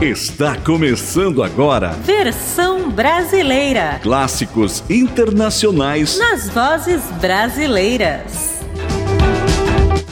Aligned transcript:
Está 0.00 0.54
começando 0.54 1.42
agora. 1.42 1.88
Versão 2.04 2.88
brasileira. 2.88 3.98
Clássicos 4.00 4.84
internacionais 4.88 6.16
nas 6.16 6.48
vozes 6.48 7.02
brasileiras. 7.20 8.57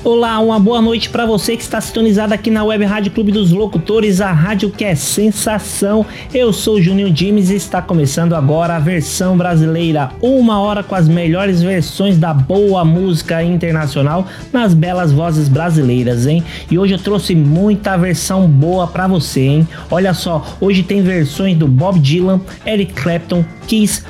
Olá, 0.08 0.38
uma 0.38 0.61
boa 0.61 0.80
noite 0.80 1.11
para 1.11 1.26
você 1.26 1.56
que 1.56 1.64
está 1.64 1.80
sintonizado 1.80 2.32
aqui 2.32 2.48
na 2.48 2.62
Web 2.62 2.85
Rádio 2.85 3.10
Clube 3.10 3.32
dos 3.32 3.51
Locutores, 3.51 4.21
a 4.21 4.30
rádio 4.30 4.71
que 4.71 4.85
é 4.85 4.94
sensação. 4.94 6.06
Eu 6.33 6.53
sou 6.53 6.80
Juninho 6.80 7.10
Dimes 7.10 7.51
e 7.51 7.56
está 7.56 7.83
começando 7.83 8.37
agora 8.37 8.76
a 8.76 8.79
versão 8.79 9.37
brasileira, 9.37 10.12
uma 10.22 10.61
hora 10.61 10.84
com 10.84 10.94
as 10.94 11.08
melhores 11.08 11.61
versões 11.61 12.19
da 12.19 12.33
boa 12.33 12.84
música 12.84 13.42
internacional 13.42 14.29
nas 14.53 14.74
belas 14.74 15.11
vozes 15.11 15.48
brasileiras, 15.48 16.25
hein? 16.25 16.41
E 16.70 16.79
hoje 16.79 16.95
eu 16.95 17.01
trouxe 17.01 17.34
muita 17.34 17.97
versão 17.97 18.47
boa 18.47 18.87
para 18.87 19.09
você, 19.09 19.41
hein? 19.41 19.69
Olha 19.91 20.15
só, 20.15 20.57
hoje 20.61 20.84
tem 20.84 21.02
versões 21.02 21.59
do 21.59 21.66
Bob 21.66 21.98
Dylan, 21.98 22.41
Eric 22.65 22.93
Clapton, 22.93 23.45
Kiss, 23.66 24.05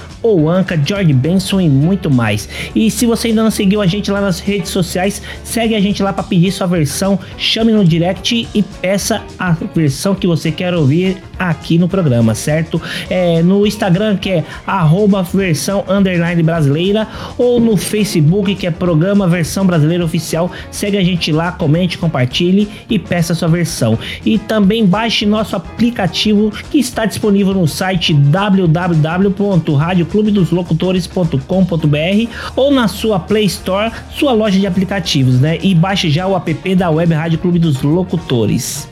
Anka, 0.49 0.81
George 0.85 1.13
Benson 1.13 1.61
e 1.61 1.69
muito 1.69 2.11
mais. 2.11 2.49
E 2.75 2.91
se 2.91 3.07
você 3.07 3.29
ainda 3.29 3.43
não 3.43 3.51
seguiu 3.51 3.81
a 3.81 3.87
gente 3.87 4.11
lá 4.11 4.21
nas 4.21 4.41
redes 4.41 4.71
sociais, 4.71 5.23
segue 5.45 5.75
a 5.75 5.81
gente 5.81 6.03
lá 6.03 6.13
para 6.13 6.25
pedir 6.25 6.51
sua 6.53 6.67
versão, 6.67 7.19
chame 7.37 7.73
no 7.73 7.85
direct 7.85 8.49
e 8.55 8.63
peça 8.63 9.23
a 9.39 9.53
versão 9.75 10.15
que 10.15 10.27
você 10.27 10.51
quer 10.51 10.75
ouvir 10.75 11.17
aqui 11.39 11.79
no 11.79 11.89
programa, 11.89 12.35
certo? 12.35 12.81
É, 13.09 13.43
no 13.43 13.67
Instagram 13.67 14.17
que 14.17 14.31
é 14.31 14.45
arroba 14.67 15.23
versão 15.23 15.85
underline 15.89 16.43
brasileira 16.43 17.07
ou 17.37 17.61
no 17.61 17.77
Facebook 17.77 18.55
que 18.55 18.67
é 18.67 18.71
programa 18.71 19.29
versão 19.29 19.67
brasileira 19.67 20.05
oficial. 20.05 20.51
Segue 20.71 20.97
a 20.97 21.05
gente 21.05 21.31
lá, 21.33 21.53
comente, 21.53 21.99
compartilhe 21.99 22.69
e 22.89 22.99
peça 22.99 23.35
sua 23.35 23.49
versão. 23.49 23.99
E 24.25 24.39
também 24.39 24.87
baixe 24.87 25.27
nosso 25.27 25.57
aplicativo 25.57 26.51
que 26.71 26.79
está 26.79 27.05
disponível 27.05 27.55
no 27.55 27.67
site 27.67 28.15
www.radio 28.15 30.07
clubedoslocutores.com.br 30.17 32.31
ou 32.57 32.71
na 32.71 32.89
sua 32.89 33.21
Play 33.21 33.45
Store, 33.45 33.93
sua 34.11 34.33
loja 34.33 34.59
de 34.59 34.67
aplicativos, 34.67 35.39
né? 35.41 35.59
E 35.63 35.75
baixe 35.75 36.09
já 36.09 36.27
o 36.27 36.35
app 36.35 36.75
da 36.75 36.89
Web 36.91 37.13
Rádio 37.13 37.39
Clube 37.39 37.59
dos 37.59 37.83
Locutores. 37.83 38.89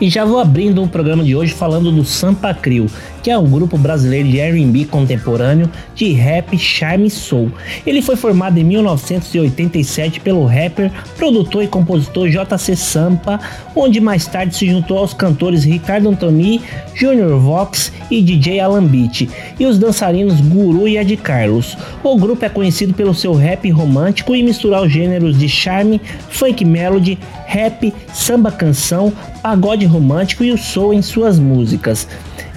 E 0.00 0.08
já 0.08 0.24
vou 0.24 0.38
abrindo 0.38 0.82
o 0.82 0.88
programa 0.88 1.22
de 1.22 1.36
hoje 1.36 1.52
falando 1.52 1.92
do 1.92 2.06
Sampa 2.06 2.54
Crio, 2.54 2.86
que 3.22 3.30
é 3.30 3.36
um 3.36 3.50
grupo 3.50 3.76
brasileiro 3.76 4.26
de 4.30 4.40
R&B 4.40 4.86
contemporâneo 4.86 5.70
de 5.94 6.10
rap, 6.12 6.56
charme 6.56 7.10
soul. 7.10 7.52
Ele 7.86 8.00
foi 8.00 8.16
formado 8.16 8.56
em 8.56 8.64
1987 8.64 10.20
pelo 10.20 10.46
rapper, 10.46 10.90
produtor 11.18 11.64
e 11.64 11.68
compositor 11.68 12.30
JC 12.30 12.74
Sampa, 12.76 13.38
onde 13.76 14.00
mais 14.00 14.26
tarde 14.26 14.56
se 14.56 14.66
juntou 14.70 14.96
aos 14.96 15.12
cantores 15.12 15.64
Ricardo 15.64 16.08
Antoni, 16.08 16.62
Junior 16.94 17.38
Vox 17.38 17.92
e 18.10 18.22
DJ 18.22 18.58
Alan 18.58 18.86
Beat, 18.86 19.28
e 19.58 19.66
os 19.66 19.78
dançarinos 19.78 20.40
Guru 20.40 20.88
e 20.88 20.96
Ed 20.96 21.14
Carlos. 21.18 21.76
O 22.02 22.16
grupo 22.16 22.42
é 22.42 22.48
conhecido 22.48 22.94
pelo 22.94 23.14
seu 23.14 23.34
rap 23.34 23.70
romântico 23.70 24.34
e 24.34 24.42
misturar 24.42 24.82
os 24.82 24.90
gêneros 24.90 25.38
de 25.38 25.46
charme, 25.46 26.00
funk 26.30 26.64
melody, 26.64 27.18
rap, 27.46 27.92
samba 28.14 28.50
canção, 28.50 29.12
pagode 29.42 29.84
romântico 29.86 30.44
e 30.44 30.52
o 30.52 30.58
soul 30.58 30.94
em 30.94 31.02
suas 31.02 31.38
músicas. 31.38 32.06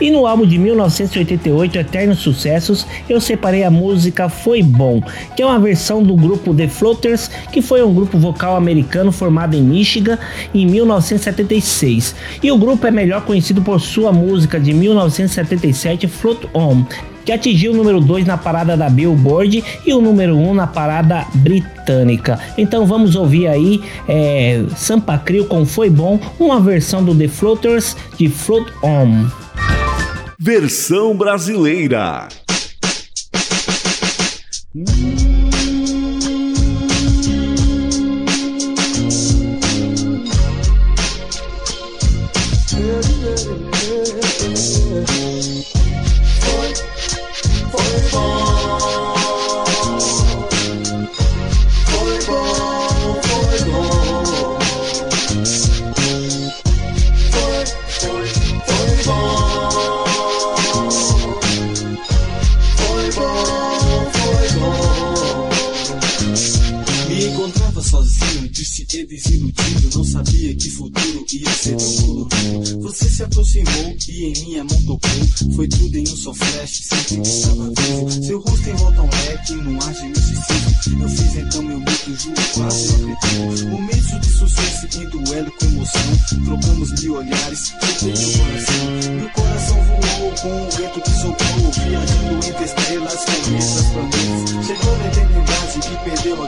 E 0.02 0.10
no 0.10 0.26
álbum 0.26 0.46
de 0.46 0.58
1988, 0.58 1.78
Eternos 1.78 2.20
Sucessos, 2.20 2.86
eu 3.08 3.22
separei 3.22 3.64
a 3.64 3.72
música 3.72 4.28
Foi 4.28 4.62
Bom, 4.62 5.02
que 5.36 5.42
é 5.42 5.46
uma 5.46 5.60
versão 5.60 6.04
do 6.04 6.16
grupo 6.16 6.54
The 6.54 6.68
Floaters, 6.68 7.30
que 7.52 7.62
foi 7.62 7.84
um 7.84 7.94
grupo 7.94 8.18
vocal 8.18 8.56
americano 8.56 9.12
formado 9.12 9.56
em 9.56 9.62
Michigan 9.62 10.18
em 10.54 10.66
1976. 10.66 12.16
E 12.42 12.52
o 12.52 12.58
grupo 12.58 12.88
é 12.88 12.92
melhor 12.92 13.22
conhecido 13.22 13.62
por 13.62 13.80
sua 13.80 14.12
música 14.12 14.60
de 14.60 14.74
1977, 14.74 16.08
Float 16.08 16.48
On, 16.54 16.84
que 17.26 17.32
atingiu 17.32 17.72
o 17.72 17.76
número 17.76 18.00
2 18.00 18.26
na 18.26 18.38
parada 18.38 18.76
da 18.76 18.90
Billboard 18.90 19.64
e 19.86 19.94
o 19.94 20.02
número 20.02 20.36
1 20.36 20.50
um 20.50 20.54
na 20.54 20.68
parada 20.68 21.26
britânica. 21.36 22.40
Então 22.58 22.86
vamos 22.86 23.16
ouvir 23.16 23.48
aí 23.48 23.82
é, 24.08 24.64
Sampa 24.76 25.18
Crio 25.18 25.46
com 25.46 25.66
Foi 25.66 25.90
Bom, 25.90 26.20
uma 26.40 26.60
versão 26.60 27.04
do 27.04 27.16
The 27.16 27.28
Floaters 27.28 27.96
de 28.18 28.30
Float 28.30 28.72
On. 28.84 29.26
Versão 30.40 31.16
brasileira. 31.16 32.28
Desiludido, 69.02 69.98
não 69.98 70.04
sabia 70.04 70.54
que 70.56 70.70
futuro 70.70 71.26
ia 71.34 71.52
ser 71.52 71.76
tão 71.76 71.96
colorido. 71.96 72.82
Você 72.82 73.10
se 73.10 73.24
aproximou 73.24 73.98
e 74.08 74.26
em 74.26 74.46
minha 74.46 74.64
mão 74.64 74.82
tocou. 74.84 75.54
Foi 75.56 75.68
tudo 75.68 75.98
em 75.98 76.04
um 76.04 76.16
só 76.16 76.34
flash, 76.34 76.82
senti 76.84 77.16
que 77.16 77.28
estava 77.28 77.66
vivo. 77.70 78.24
Seu 78.24 78.40
rosto 78.40 78.70
em 78.70 78.76
volta 78.76 79.00
a 79.00 79.04
um 79.04 79.10
leque, 79.10 79.54
num 79.54 79.82
ar 79.82 79.94
de. 79.94 81.02
Eu 81.02 81.10
fiz 81.10 81.36
então 81.36 81.64
meu 81.64 81.80
mito, 81.80 82.16
juro, 82.16 82.42
quase 82.54 82.98
não 82.98 83.14
acredito. 83.14 83.68
Momentos 83.70 84.22
de 84.22 84.32
sucesso 84.32 84.88
em 85.00 85.10
duelo 85.10 85.52
com 85.52 85.66
emoção. 85.66 86.02
Trocamos 86.46 87.02
mil 87.02 87.16
olhares, 87.16 87.74
soltei 87.80 88.14
meu 88.14 88.38
coração. 88.38 89.14
Meu 89.16 89.30
coração 89.30 89.78
voou 89.84 90.32
com 90.40 90.68
o 90.68 90.72
vento 90.72 91.02
que 91.02 91.10
soprou. 91.10 91.72
Viajando 91.88 92.48
entre 92.48 92.66
estrelas, 92.66 93.14
essas 93.14 93.86
planetas. 93.88 94.66
Chegou 94.68 94.98
na 94.98 95.08
eternidade 95.08 95.80
que 95.80 96.10
perdeu 96.10 96.44
a 96.44 96.48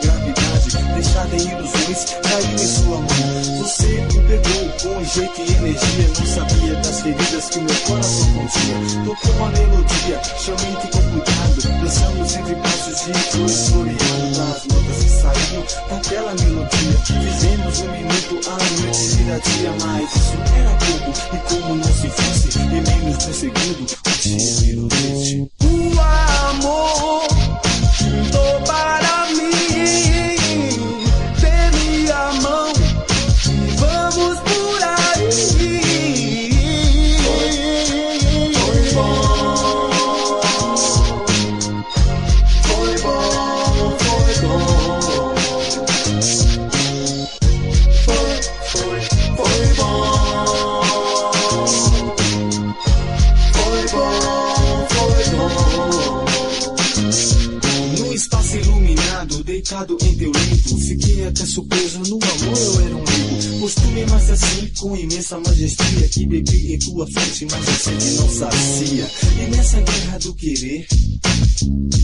gravidade. 0.65 0.93
Deixada 0.95 1.35
em 1.35 1.51
ilusões, 1.51 2.05
caiu 2.23 2.53
em 2.53 2.57
sua 2.57 2.97
mão. 2.97 3.57
Você 3.59 3.87
me 3.87 4.21
pegou 4.27 4.69
com 4.81 5.03
jeito 5.03 5.41
e 5.41 5.53
energia. 5.53 6.07
Não 6.17 6.25
sabia 6.25 6.75
das 6.75 7.01
feridas 7.01 7.49
que 7.49 7.59
meu 7.59 7.75
coração 7.87 8.33
continha. 8.33 9.05
Tocou 9.05 9.31
uma 9.35 9.49
melodia, 9.51 10.21
chamei 10.39 10.75
com 10.75 10.87
cuidado. 10.87 11.81
Dançamos 11.81 12.35
entre 12.35 12.55
braços 12.55 13.05
de 13.05 13.13
flores 13.13 13.69
floreadas. 13.69 14.39
As 14.39 14.65
notas 14.65 15.03
que 15.03 15.09
saíam 15.09 15.63
daquela 15.89 16.33
melodia. 16.35 16.97
Fizemos 17.05 17.79
um 17.81 17.91
minuto, 17.91 18.49
a 18.49 18.81
noite 18.81 19.07
vira 19.15 19.39
dia. 19.39 19.73
Mas 19.85 20.15
isso 20.15 20.37
era 20.57 20.71
pouco. 20.85 21.35
E 21.35 21.37
como 21.49 21.75
não 21.75 21.83
se 21.83 22.09
fosse, 22.09 22.59
em 22.59 22.81
menos 22.81 23.17
de 23.17 23.29
um 23.29 23.33
segundo, 23.33 23.94
mas 67.43 67.67
a 67.67 67.73
sede 67.73 68.11
não 68.11 68.29
sacia. 68.29 69.11
E 69.37 69.49
nessa 69.49 69.81
guerra 69.81 70.17
do 70.19 70.33
querer, 70.35 70.87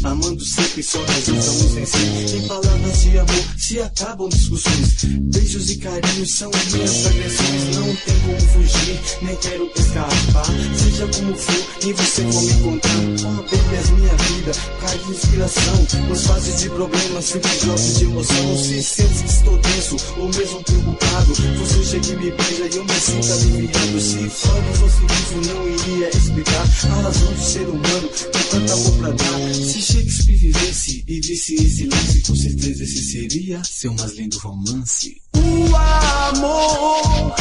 amando 0.03 0.43
sempre 0.43 0.83
só 0.83 0.99
nós 0.99 1.27
estamos 1.27 1.77
em. 1.77 2.37
Em 2.37 2.47
palavras 2.47 3.01
de 3.01 3.17
amor 3.17 3.55
se 3.71 3.79
acabam 3.79 4.27
discussões. 4.27 5.05
Beijos 5.05 5.69
e 5.69 5.77
carinhos 5.77 6.35
são 6.35 6.51
minhas 6.73 7.05
agressões. 7.05 7.75
Não 7.77 7.95
tem 7.95 8.19
como 8.19 8.41
fugir 8.41 8.99
nem 9.21 9.35
quero 9.37 9.71
escapar. 9.73 10.45
Seja 10.75 11.07
como 11.07 11.35
for, 11.37 11.87
em 11.87 11.93
você 11.93 12.21
vou 12.23 12.41
me 12.41 12.51
encontrar. 12.51 12.95
Baby, 13.21 13.75
és 13.77 13.89
minha 13.91 14.15
vida, 14.15 14.51
cai 14.81 14.97
de 14.97 15.11
inspiração. 15.11 15.87
Nas 16.09 16.27
fases 16.27 16.59
de 16.59 16.69
problemas, 16.69 17.25
sempre 17.25 17.59
jovem 17.59 17.93
de 17.93 18.03
emoção. 18.03 18.57
Se 18.57 18.83
sentes 18.83 19.21
que 19.21 19.29
estou 19.29 19.57
tenso 19.59 19.95
ou 20.17 20.27
mesmo 20.27 20.63
preocupado, 20.63 21.33
você 21.33 21.83
chega 21.83 22.07
e 22.07 22.15
me 22.17 22.31
beija 22.31 22.67
e 22.73 22.77
eu 22.77 22.83
me 22.83 22.99
sinto 22.99 23.31
aliviado. 23.31 24.01
Se 24.01 24.29
fora 24.29 24.73
fosse 24.73 24.99
vivo, 24.99 25.53
não 25.53 25.69
iria 25.69 26.09
explicar 26.09 26.67
a 26.91 27.01
razão 27.03 27.33
de 27.33 27.45
ser 27.45 27.69
humano 27.69 28.09
com 28.09 28.49
tanto 28.49 28.73
amor 28.73 28.91
pra 28.97 29.11
dar. 29.11 29.53
Se 29.53 29.81
Shakespeare 29.81 30.35
vivesse 30.35 31.03
e 31.07 31.21
visse 31.21 31.55
esse 31.55 31.85
lance, 31.85 32.21
com 32.21 32.35
certeza 32.35 32.83
esse 32.83 33.03
seria 33.03 33.60
seu 33.63 33.93
mais 33.93 34.13
lindo 34.13 34.37
romance. 34.39 35.21
O 35.35 35.75
amor 35.75 37.35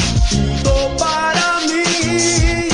tô 0.63 0.97
para 0.99 1.61
mim. 1.67 2.70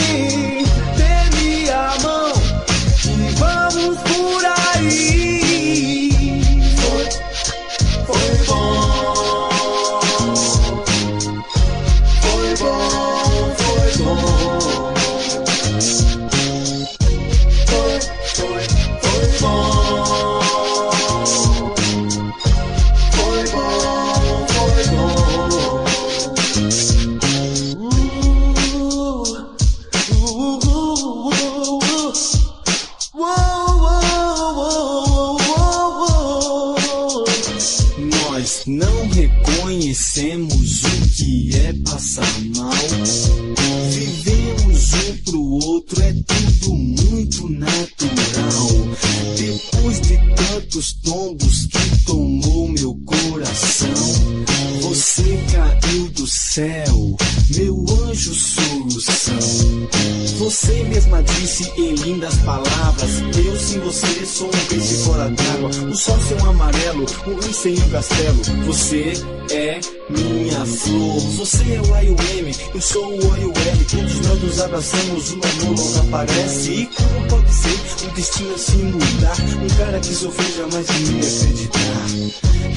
Um 67.86 67.90
castelo. 67.90 68.42
Você 68.66 69.12
é 69.50 69.80
minha 70.10 70.66
flor. 70.66 71.20
Você 71.36 71.74
é 71.74 71.80
o 71.80 72.02
IUM, 72.02 72.52
eu 72.74 72.80
sou 72.80 73.04
o 73.04 73.24
OUL. 73.24 73.52
Todos 73.90 74.20
nós 74.20 74.42
nos 74.42 74.60
abraçamos, 74.60 75.32
o 75.32 75.34
amor 75.34 75.78
logo 75.78 76.08
aparece. 76.08 76.70
E 76.72 76.86
como 76.86 77.28
pode 77.28 77.54
ser 77.54 78.06
um 78.06 78.14
destino 78.14 78.54
assim 78.54 78.82
mudar? 78.84 79.36
Um 79.62 79.76
cara 79.76 80.00
que 80.00 80.14
sofreu 80.14 80.56
jamais 80.56 80.86
iria 80.88 81.28
acreditar. 81.28 82.06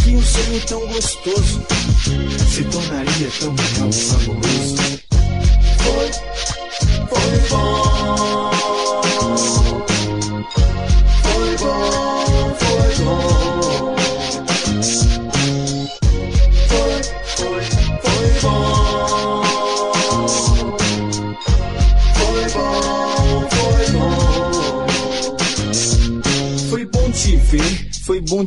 Que 0.03 0.15
um 0.15 0.23
sonho 0.23 0.61
tão 0.67 0.87
gostoso 0.87 1.61
se 2.53 2.63
tornaria 2.65 3.29
tão 3.39 3.55
real 3.55 3.89
e. 3.89 4.99
Foi, 5.83 6.11
foi 6.11 6.28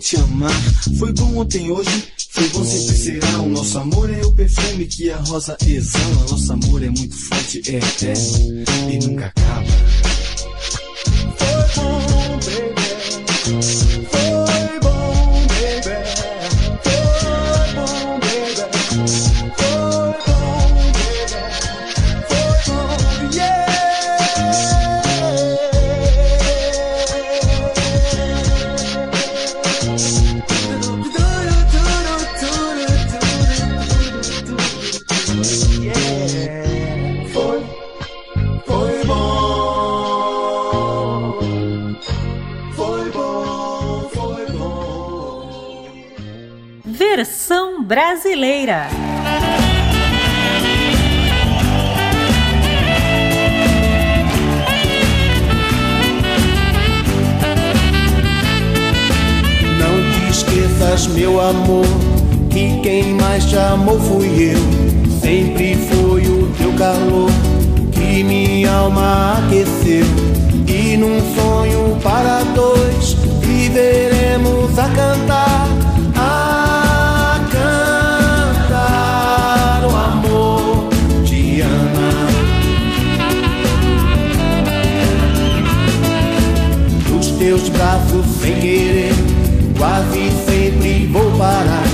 te 0.03 0.17
amar. 0.17 0.51
Foi 0.99 1.13
bom 1.13 1.39
ontem, 1.39 1.71
hoje, 1.71 2.05
foi 2.31 2.49
bom 2.49 2.65
sempre 2.65 2.97
será. 2.97 3.39
O 3.41 3.49
nosso 3.49 3.79
amor 3.79 4.13
é 4.13 4.21
o 4.25 4.33
perfume 4.33 4.87
que 4.87 5.11
a 5.11 5.17
rosa 5.19 5.57
exala. 5.65 6.27
Nosso 6.29 6.53
amor 6.53 6.83
é 6.83 6.91
muito 6.91 7.17
forte, 7.17 7.63
é 7.67 7.77
eterno 7.77 8.65
e 8.91 9.07
nunca 9.07 9.27
acaba. 9.27 9.67
Foi 11.39 11.83
bom, 11.83 12.39
baby. 13.55 13.92
Brasileira. 47.93 48.89
Não 59.79 60.11
te 60.11 60.31
esqueças, 60.31 61.07
meu 61.09 61.39
amor, 61.39 61.85
que 62.49 62.81
quem 62.83 63.13
mais 63.13 63.45
te 63.45 63.59
amou 63.59 64.01
fui 64.01 64.55
eu. 64.55 65.21
Sempre 65.21 65.77
foi 65.77 66.23
o 66.23 66.51
teu 66.57 66.73
calor 66.79 67.31
que 67.93 68.25
minha 68.25 68.73
alma 68.73 69.35
aqueceu. 69.37 70.07
E 70.67 70.97
num 70.97 71.21
sonho 71.35 71.99
para 72.03 72.43
dois 72.55 73.13
viveremos 73.43 74.79
a 74.79 74.89
cantar, 74.89 75.52
braços 87.73 88.27
sem 88.41 88.55
querer, 88.61 89.15
quase 89.77 90.31
sempre 90.47 91.07
vou 91.07 91.31
parar. 91.33 91.85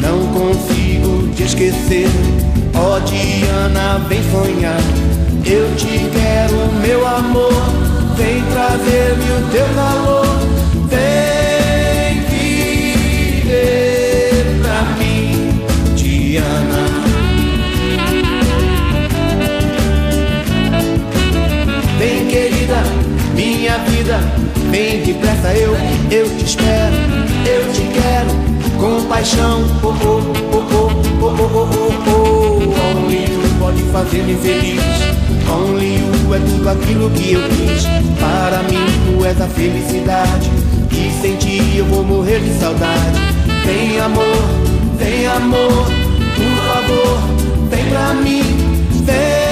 Não 0.00 0.26
consigo 0.28 1.28
te 1.34 1.44
esquecer, 1.44 2.08
ó 2.74 2.98
Diana, 3.00 3.98
vem 4.08 4.20
sonhar. 4.30 4.80
Eu 5.44 5.74
te 5.76 6.10
quero, 6.10 6.72
meu 6.80 7.06
amor, 7.06 7.52
vem 8.16 8.42
trazer-me 8.52 9.30
o 9.30 9.50
teu 9.50 9.66
calor. 9.74 10.21
Eu 26.12 26.28
te 26.36 26.44
espero, 26.44 26.94
eu 27.46 27.72
te 27.72 27.80
quero, 27.90 28.28
com 28.78 29.02
paixão. 29.08 29.62
Oh 29.82 29.86
oh 29.86 29.94
oh, 29.94 30.20
oh, 30.52 30.58
oh, 30.58 30.90
oh, 31.22 31.26
oh, 31.26 31.40
oh, 31.40 31.62
oh, 31.62 31.70
oh, 31.72 31.92
oh. 32.06 32.98
Only 32.98 33.22
you 33.22 33.40
pode 33.58 33.82
fazer-me 33.84 34.34
feliz. 34.34 34.82
Only 35.50 35.94
you 35.96 36.34
é 36.34 36.38
tudo 36.38 36.68
aquilo 36.68 37.08
que 37.12 37.32
eu 37.32 37.40
quis. 37.48 37.84
Para 38.20 38.62
mim, 38.64 38.84
tu 39.06 39.24
és 39.24 39.40
a 39.40 39.46
felicidade. 39.46 40.50
E 40.90 41.22
sem 41.22 41.36
ti 41.36 41.78
eu 41.78 41.86
vou 41.86 42.04
morrer 42.04 42.40
de 42.40 42.60
saudade. 42.60 43.18
Vem 43.64 43.98
amor, 43.98 44.36
vem 44.98 45.26
amor, 45.28 45.86
por 46.36 46.74
favor, 46.74 47.22
vem 47.70 47.84
pra 47.86 48.12
mim, 48.12 48.42
vem. 49.06 49.51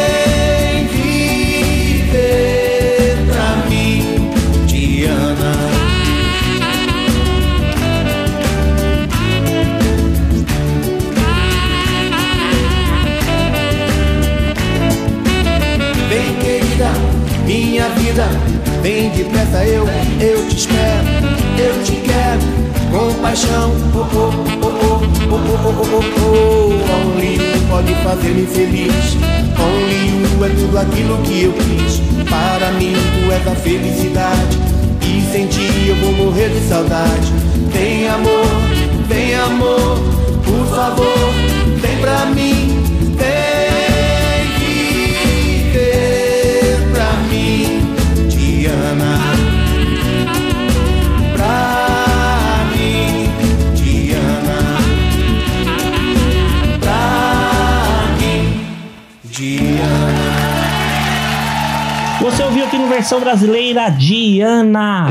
Querida, 18.21 18.29
vem 18.83 19.11
depressa, 19.11 19.65
eu, 19.65 19.87
eu 20.21 20.49
te 20.49 20.57
espero, 20.57 21.07
eu 21.59 21.83
te 21.83 21.93
quero, 21.93 22.41
com 22.91 23.15
paixão. 23.21 23.73
Oh, 23.95 23.99
oh, 23.99 24.05
oh, 24.05 24.67
oh, 24.67 24.81
oh, 24.81 25.39
oh, 25.39 25.71
oh, 25.71 25.89
oh, 25.93 26.05
oh. 26.19 27.11
Only 27.13 27.35
you 27.35 27.61
pode 27.69 27.95
fazer-me 28.03 28.47
feliz. 28.47 29.17
Only 29.59 30.09
you 30.11 30.45
é 30.45 30.49
tudo 30.49 30.79
aquilo 30.79 31.19
que 31.19 31.45
eu 31.45 31.53
quis. 31.53 32.01
Para 32.29 32.73
mim, 32.73 32.95
tu 32.95 33.33
és 33.33 33.47
a 33.47 33.55
felicidade. 33.55 34.59
E 35.03 35.33
sem 35.33 35.47
ti 35.47 35.89
eu 35.89 35.97
vou 35.97 36.13
morrer 36.13 36.49
de 36.51 36.69
saudade. 36.69 37.33
Vem 37.73 38.09
amor, 38.09 38.47
vem 39.09 39.35
amor, 39.35 39.99
por 40.45 40.77
favor, 40.77 41.31
vem 41.81 41.99
pra 41.99 42.27
mim. 42.27 43.00
Versão 62.89 63.21
brasileira 63.21 63.89
Diana. 63.91 65.09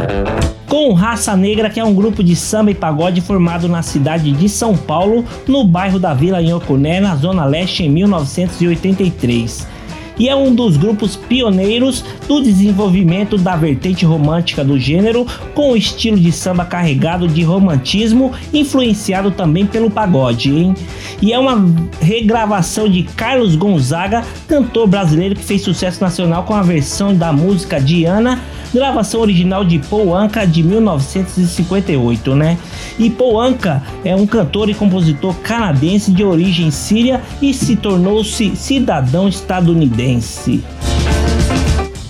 Com 0.67 0.93
Raça 0.93 1.35
Negra, 1.35 1.69
que 1.69 1.79
é 1.79 1.83
um 1.83 1.93
grupo 1.93 2.23
de 2.23 2.35
samba 2.35 2.71
e 2.71 2.75
pagode 2.75 3.21
formado 3.21 3.67
na 3.67 3.81
cidade 3.81 4.31
de 4.31 4.47
São 4.47 4.77
Paulo, 4.77 5.25
no 5.47 5.63
bairro 5.63 5.99
da 5.99 6.13
Vila 6.13 6.41
Inhocuné, 6.41 6.99
na 6.99 7.15
Zona 7.15 7.45
Leste, 7.45 7.83
em 7.83 7.89
1983. 7.89 9.78
E 10.19 10.27
é 10.27 10.35
um 10.35 10.53
dos 10.53 10.75
grupos 10.75 11.15
pioneiros 11.15 12.03
do 12.27 12.41
desenvolvimento 12.41 13.37
da 13.37 13.55
vertente 13.55 14.05
romântica 14.05 14.63
do 14.63 14.77
gênero, 14.77 15.25
com 15.55 15.71
o 15.71 15.77
estilo 15.77 16.19
de 16.19 16.31
samba 16.31 16.65
carregado 16.65 17.27
de 17.27 17.41
romantismo, 17.41 18.33
influenciado 18.53 19.31
também 19.31 19.65
pelo 19.65 19.89
pagode, 19.89 20.53
hein? 20.53 20.75
E 21.21 21.31
é 21.31 21.39
uma 21.39 21.65
regravação 22.01 22.89
de 22.89 23.03
Carlos 23.03 23.55
Gonzaga, 23.55 24.23
cantor 24.47 24.87
brasileiro 24.87 25.35
que 25.35 25.43
fez 25.43 25.61
sucesso 25.61 26.01
nacional 26.01 26.43
com 26.43 26.53
a 26.53 26.61
versão 26.61 27.15
da 27.15 27.31
música 27.31 27.79
Diana 27.79 28.39
gravação 28.73 29.21
original 29.21 29.65
de 29.65 29.79
Paul 29.79 30.15
Anka 30.15 30.45
de 30.45 30.63
1958, 30.63 32.35
né? 32.35 32.57
E 32.97 33.09
Paul 33.09 33.39
Anka 33.39 33.81
é 34.03 34.15
um 34.15 34.27
cantor 34.27 34.69
e 34.69 34.73
compositor 34.73 35.33
canadense 35.35 36.11
de 36.11 36.23
origem 36.23 36.71
síria 36.71 37.21
e 37.41 37.53
se 37.53 37.75
tornou-se 37.75 38.55
cidadão 38.55 39.27
estadunidense. 39.27 40.08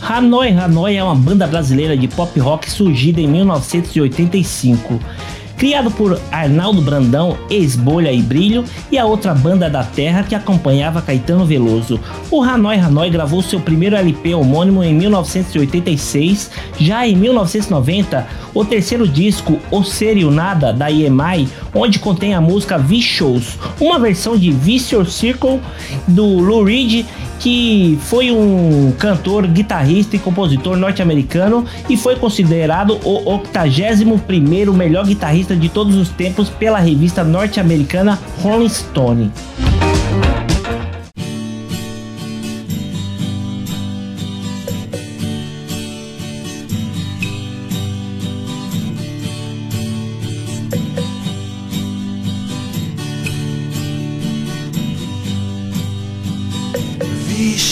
Hanoi 0.01 0.49
Hanoi 0.49 0.95
é 0.95 1.03
uma 1.03 1.15
banda 1.15 1.45
brasileira 1.45 1.95
de 1.95 2.07
pop 2.07 2.39
rock 2.39 2.69
surgida 2.69 3.21
em 3.21 3.27
1985 3.27 4.99
criado 5.59 5.91
por 5.91 6.17
Arnaldo 6.31 6.81
Brandão, 6.81 7.37
ex-Bolha 7.49 8.13
e 8.13 8.21
Brilho, 8.21 8.63
e 8.89 8.97
a 8.97 9.05
outra 9.05 9.35
banda 9.35 9.69
da 9.69 9.83
terra 9.83 10.23
que 10.23 10.33
acompanhava 10.33 11.01
Caetano 11.01 11.45
Veloso. 11.45 11.99
O 12.31 12.41
Hanoi 12.41 12.77
Hanoi 12.77 13.09
gravou 13.09 13.41
seu 13.41 13.59
primeiro 13.59 13.97
LP 13.97 14.33
homônimo 14.33 14.81
em 14.81 14.95
1986, 14.95 16.49
já 16.79 17.05
em 17.05 17.13
1990, 17.13 18.25
o 18.53 18.63
terceiro 18.63 19.05
disco, 19.05 19.59
O 19.69 19.83
Ser 19.83 20.15
e 20.15 20.23
o 20.23 20.31
Nada, 20.31 20.71
da 20.71 20.89
EMI, 20.89 21.49
onde 21.75 21.99
contém 21.99 22.33
a 22.33 22.39
música 22.39 22.77
V-Shows, 22.77 23.57
uma 23.81 23.99
versão 23.99 24.37
de 24.37 24.51
Vicious 24.51 25.13
Circle 25.13 25.59
do 26.07 26.25
Lou 26.39 26.63
Reed 26.63 27.05
que 27.39 27.97
foi 28.01 28.31
um 28.31 28.93
cantor, 28.99 29.47
guitarrista 29.47 30.15
e 30.15 30.19
compositor 30.19 30.75
norte-americano 30.75 31.65
e 31.89 31.95
foi 31.95 32.15
considerado 32.17 32.99
o 33.03 33.39
81º 33.39 34.73
melhor 34.73 35.05
guitarrista 35.05 35.48
de 35.55 35.69
todos 35.69 35.95
os 35.95 36.09
tempos 36.09 36.49
pela 36.49 36.79
revista 36.79 37.23
norte-americana 37.23 38.19
Rolling 38.41 38.69
Stone. 38.69 39.31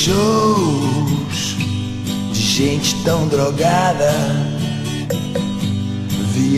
Shows 0.07 1.57
de 2.31 2.39
gente 2.39 2.95
tão 3.03 3.27
drogada, 3.27 4.09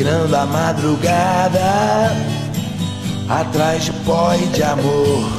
virando 0.09 0.35
a 0.35 0.45
madrugada 0.47 2.11
atrás 3.29 3.85
de 3.85 3.93
pó 4.05 4.33
e 4.33 4.47
de 4.47 4.63
amor. 4.63 5.29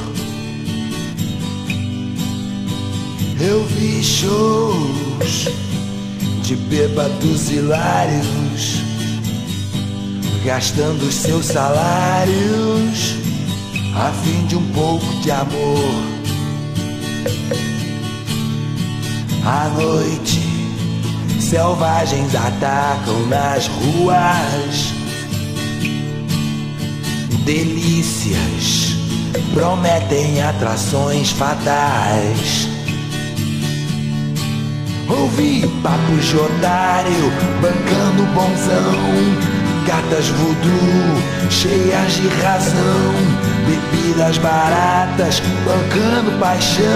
Eu 3.41 3.65
vi 3.65 4.01
shows 4.01 5.49
de 6.43 6.55
bêbados 6.55 7.51
hilários, 7.51 8.77
gastando 10.45 11.03
os 11.03 11.15
seus 11.15 11.47
salários 11.47 13.17
a 13.97 14.13
fim 14.23 14.47
de 14.47 14.55
um 14.55 14.73
pouco 14.73 15.07
de 15.21 15.33
amor. 15.33 15.95
À 19.45 19.69
noite, 19.71 20.50
selvagens 21.51 22.33
atacam 22.37 23.27
nas 23.27 23.67
ruas. 23.67 24.95
Delícias 27.45 28.95
prometem 29.53 30.41
atrações 30.43 31.31
fatais. 31.33 32.69
Ouvi 35.09 35.67
papos 35.83 36.25
de 36.25 36.37
otário, 36.37 37.33
bancando 37.61 38.23
bonzão. 38.33 39.51
Gatas 39.89 40.29
voodoo, 40.29 41.51
cheias 41.51 42.13
de 42.13 42.29
razão. 42.45 43.13
Bebidas 43.67 44.39
baratas, 44.39 45.43
bancando 45.65 46.39
paixão. 46.39 46.87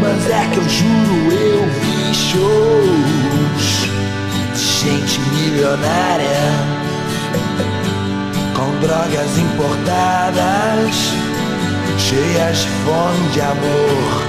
Mas 0.00 0.30
é 0.30 0.48
que 0.50 0.56
eu 0.56 0.68
juro, 0.70 1.30
eu 1.30 1.68
vi 1.68 2.01
shows 2.14 3.88
de 4.54 4.60
gente 4.60 5.20
milionária 5.20 6.82
com 8.54 8.78
drogas 8.80 9.38
importadas, 9.38 10.94
cheias 11.98 12.58
de 12.58 12.68
fome 12.84 13.28
de 13.32 13.40
amor. 13.40 14.22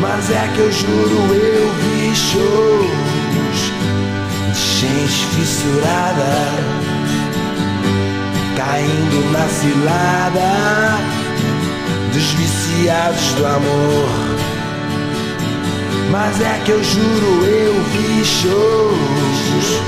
Mas 0.00 0.30
é 0.30 0.48
que 0.54 0.60
eu 0.60 0.72
juro, 0.72 1.34
eu 1.34 1.72
vi 1.74 2.14
shows 2.14 2.90
de 4.52 4.60
gente 4.80 5.26
fissurada, 5.36 6.34
caindo 8.56 9.32
na 9.32 9.48
cilada 9.48 11.22
dos 12.12 12.32
viciados 12.32 13.34
do 13.34 13.46
amor. 13.46 14.31
Mas 16.12 16.38
é 16.42 16.62
que 16.62 16.70
eu 16.72 16.84
juro, 16.84 17.46
eu 17.46 17.72
vi 17.84 18.22
shows. 18.22 19.80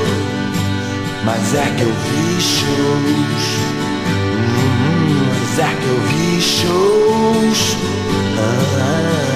Mas 1.23 1.54
é 1.54 1.66
que 1.76 1.83
eu 1.83 1.93
vi 1.93 2.40
shows. 2.40 3.45
Mas 5.28 5.59
é 5.59 5.69
que 5.75 5.87
eu 5.87 6.00
vi 6.09 6.40
shows. 6.40 7.76
Ah, 8.38 9.35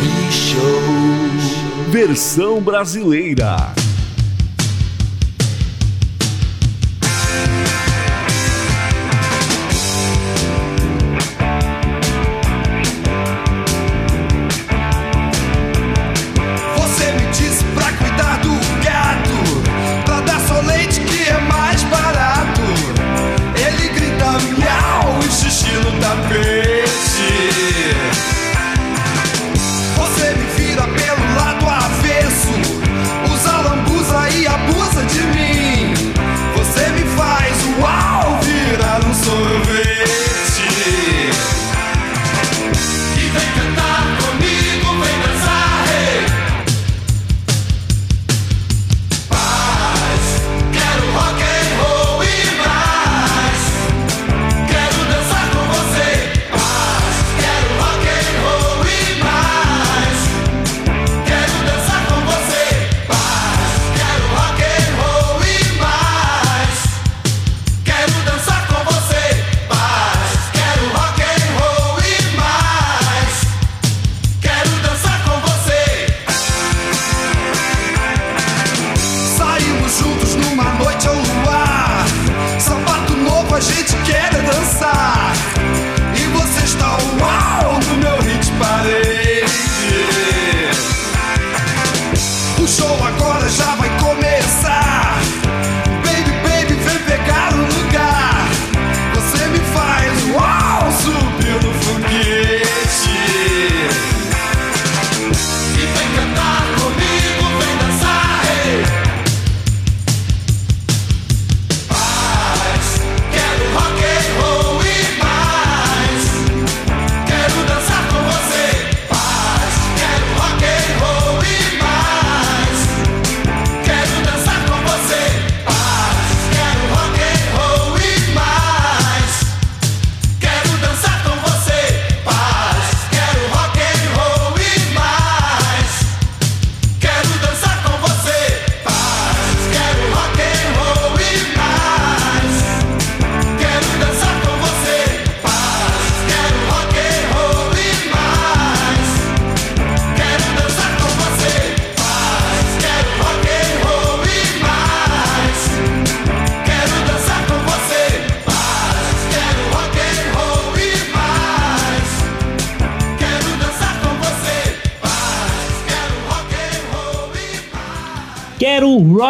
vi 0.00 0.32
shows. 0.32 1.90
Versão 1.90 2.60
brasileira. 2.60 3.83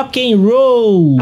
Rock 0.04 0.20
and 0.20 0.37
roll. 0.37 1.16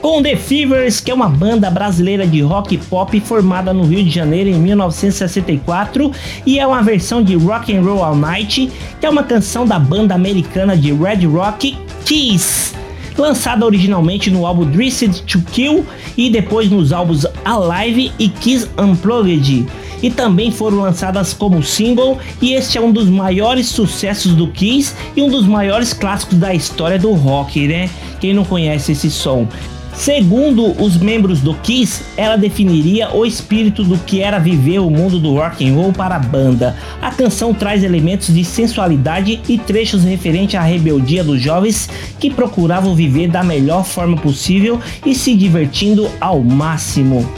Com 0.00 0.22
The 0.22 0.34
Fevers, 0.34 0.98
que 0.98 1.10
é 1.12 1.14
uma 1.14 1.28
banda 1.28 1.70
brasileira 1.70 2.26
de 2.26 2.40
rock 2.40 2.76
pop 2.76 3.20
formada 3.20 3.72
no 3.72 3.84
Rio 3.84 4.02
de 4.02 4.10
Janeiro 4.10 4.50
em 4.50 4.54
1964 4.54 6.10
e 6.44 6.58
é 6.58 6.66
uma 6.66 6.82
versão 6.82 7.22
de 7.22 7.36
Rock 7.36 7.74
and 7.74 7.82
Roll 7.82 8.02
All 8.02 8.16
Night, 8.16 8.70
que 8.98 9.06
é 9.06 9.08
uma 9.08 9.22
canção 9.22 9.64
da 9.64 9.78
banda 9.78 10.14
americana 10.16 10.76
de 10.76 10.92
Red 10.92 11.26
Rock 11.26 11.78
Kiss 12.04 12.74
lançada 13.16 13.64
originalmente 13.64 14.30
no 14.30 14.46
álbum 14.46 14.64
Dressed 14.64 15.22
to 15.24 15.40
Kill 15.52 15.84
e 16.16 16.30
depois 16.30 16.70
nos 16.70 16.92
álbuns 16.92 17.26
Alive 17.44 18.10
e 18.18 18.28
Kiss 18.28 18.68
Unplugged. 18.76 19.66
E 20.02 20.10
também 20.10 20.50
foram 20.50 20.78
lançadas 20.78 21.32
como 21.32 21.62
single, 21.62 22.18
e 22.40 22.54
este 22.54 22.76
é 22.76 22.80
um 22.80 22.92
dos 22.92 23.08
maiores 23.08 23.68
sucessos 23.68 24.34
do 24.34 24.48
Kiss 24.48 24.94
e 25.16 25.22
um 25.22 25.28
dos 25.28 25.46
maiores 25.46 25.92
clássicos 25.92 26.38
da 26.38 26.52
história 26.52 26.98
do 26.98 27.12
rock, 27.12 27.68
né? 27.68 27.88
Quem 28.20 28.34
não 28.34 28.44
conhece 28.44 28.92
esse 28.92 29.10
som? 29.10 29.46
Segundo 29.94 30.72
os 30.82 30.96
membros 30.96 31.40
do 31.40 31.54
Kiss, 31.54 32.02
ela 32.16 32.36
definiria 32.36 33.14
o 33.14 33.26
espírito 33.26 33.84
do 33.84 33.98
que 33.98 34.20
era 34.20 34.38
viver 34.38 34.78
o 34.78 34.90
mundo 34.90 35.18
do 35.18 35.34
rock 35.34 35.68
and 35.68 35.74
roll 35.74 35.92
para 35.92 36.16
a 36.16 36.18
banda. 36.18 36.74
A 37.00 37.10
canção 37.10 37.52
traz 37.52 37.84
elementos 37.84 38.34
de 38.34 38.42
sensualidade 38.44 39.40
e 39.48 39.58
trechos 39.58 40.02
referentes 40.02 40.54
à 40.54 40.62
rebeldia 40.62 41.22
dos 41.22 41.40
jovens 41.40 41.90
que 42.18 42.30
procuravam 42.30 42.94
viver 42.94 43.28
da 43.28 43.42
melhor 43.42 43.84
forma 43.84 44.16
possível 44.16 44.80
e 45.04 45.14
se 45.14 45.34
divertindo 45.34 46.10
ao 46.20 46.42
máximo. 46.42 47.28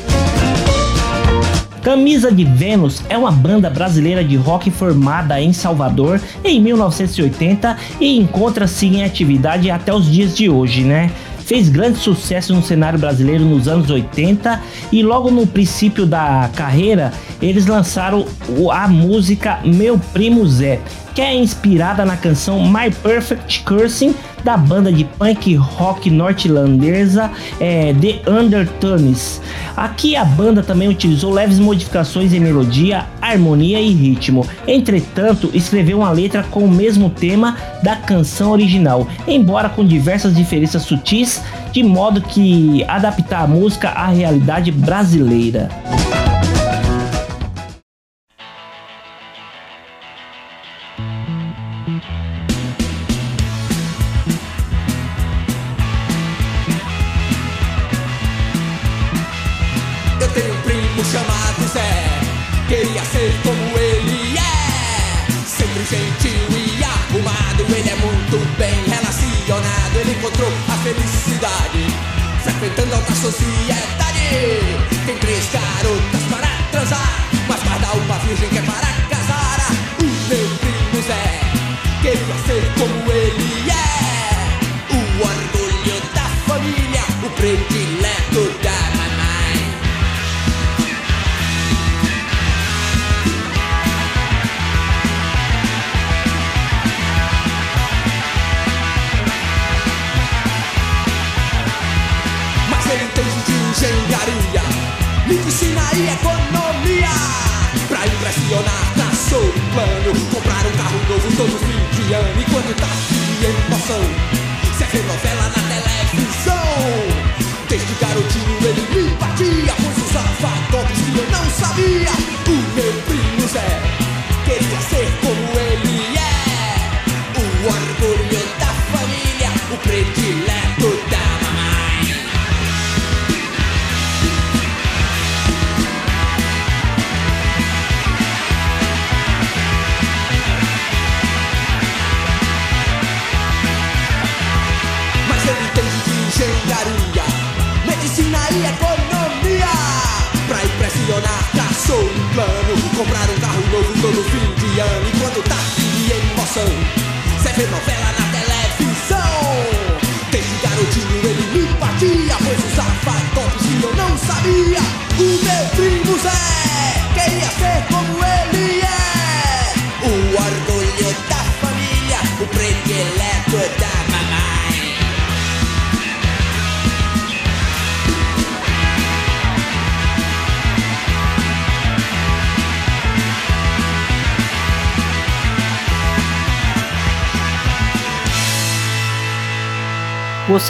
Camisa 1.84 2.32
de 2.32 2.44
Vênus 2.44 3.02
é 3.10 3.18
uma 3.18 3.30
banda 3.30 3.68
brasileira 3.68 4.24
de 4.24 4.36
rock 4.36 4.70
formada 4.70 5.38
em 5.38 5.52
Salvador 5.52 6.18
em 6.42 6.58
1980 6.58 7.76
e 8.00 8.18
encontra-se 8.18 8.86
em 8.86 9.04
atividade 9.04 9.70
até 9.70 9.92
os 9.92 10.10
dias 10.10 10.34
de 10.34 10.48
hoje, 10.48 10.82
né? 10.82 11.10
fez 11.44 11.68
grande 11.68 11.98
sucesso 11.98 12.54
no 12.54 12.62
cenário 12.62 12.98
brasileiro 12.98 13.44
nos 13.44 13.68
anos 13.68 13.90
80 13.90 14.62
e 14.90 15.02
logo 15.02 15.30
no 15.30 15.46
princípio 15.46 16.06
da 16.06 16.48
carreira 16.56 17.12
eles 17.42 17.66
lançaram 17.66 18.24
a 18.72 18.88
música 18.88 19.60
Meu 19.62 19.98
Primo 19.98 20.46
Zé, 20.48 20.80
que 21.14 21.22
é 21.22 21.34
inspirada 21.34 22.04
na 22.04 22.16
canção 22.16 22.60
My 22.66 22.90
Perfect 22.90 23.62
Cursing 23.62 24.14
da 24.42 24.56
banda 24.56 24.92
de 24.92 25.04
punk 25.04 25.54
rock 25.54 26.10
norte-irlandesa 26.10 27.30
é, 27.58 27.94
The 27.94 28.30
Undertones. 28.30 29.40
Aqui 29.76 30.16
a 30.16 30.24
banda 30.24 30.62
também 30.62 30.88
utilizou 30.88 31.32
leves 31.32 31.58
modificações 31.58 32.32
em 32.32 32.40
melodia, 32.40 33.06
harmonia 33.22 33.80
e 33.80 33.90
ritmo. 33.92 34.46
Entretanto, 34.68 35.50
escreveu 35.54 35.98
uma 35.98 36.10
letra 36.10 36.42
com 36.42 36.60
o 36.60 36.70
mesmo 36.70 37.08
tema 37.08 37.56
da 37.82 37.96
canção 37.96 38.50
original, 38.50 39.08
embora 39.26 39.68
com 39.68 39.84
diversas 39.84 40.34
diferenças 40.34 40.82
sutis, 40.82 41.42
de 41.72 41.82
modo 41.82 42.20
que 42.20 42.84
adaptar 42.84 43.44
a 43.44 43.46
música 43.46 43.88
à 43.88 44.06
realidade 44.08 44.70
brasileira. 44.70 45.68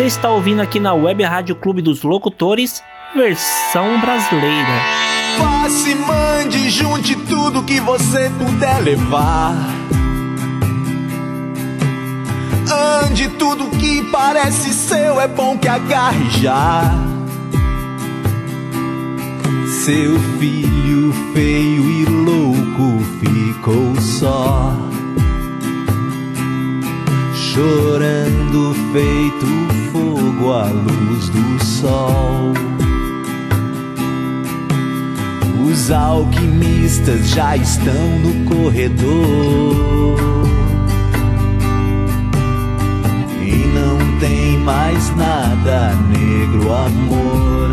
Você 0.05 0.09
está 0.09 0.29
ouvindo 0.29 0.61
aqui 0.61 0.79
na 0.79 0.93
Web 0.93 1.23
Rádio 1.23 1.57
Clube 1.57 1.81
dos 1.81 2.03
Locutores, 2.03 2.83
versão 3.17 3.99
brasileira. 4.03 4.69
Passe, 5.39 5.95
mande, 5.95 6.69
junte 6.69 7.17
tudo 7.17 7.63
que 7.63 7.81
você 7.81 8.31
puder 8.39 8.83
levar. 8.83 9.55
Ande 13.03 13.29
tudo 13.39 13.71
que 13.79 14.03
parece 14.13 14.75
seu, 14.75 15.19
é 15.19 15.27
bom 15.27 15.57
que 15.57 15.69
agarre 15.69 16.29
já. 16.33 16.83
Seu 19.87 20.21
filho 20.39 21.15
feio 21.33 21.91
e 21.91 22.05
louco 22.05 23.03
ficou 23.21 23.99
só 24.03 24.71
chorando 27.35 28.75
feito 28.93 29.84
fogo 30.35 30.53
à 30.53 30.65
luz 30.65 31.29
do 31.29 31.65
sol. 31.65 32.53
Os 35.67 35.91
alquimistas 35.91 37.29
já 37.31 37.57
estão 37.57 38.19
no 38.21 38.45
corredor 38.49 40.17
e 43.43 43.53
não 43.75 44.19
tem 44.21 44.59
mais 44.59 45.17
nada, 45.17 45.95
negro 46.09 46.73
amor. 46.73 47.71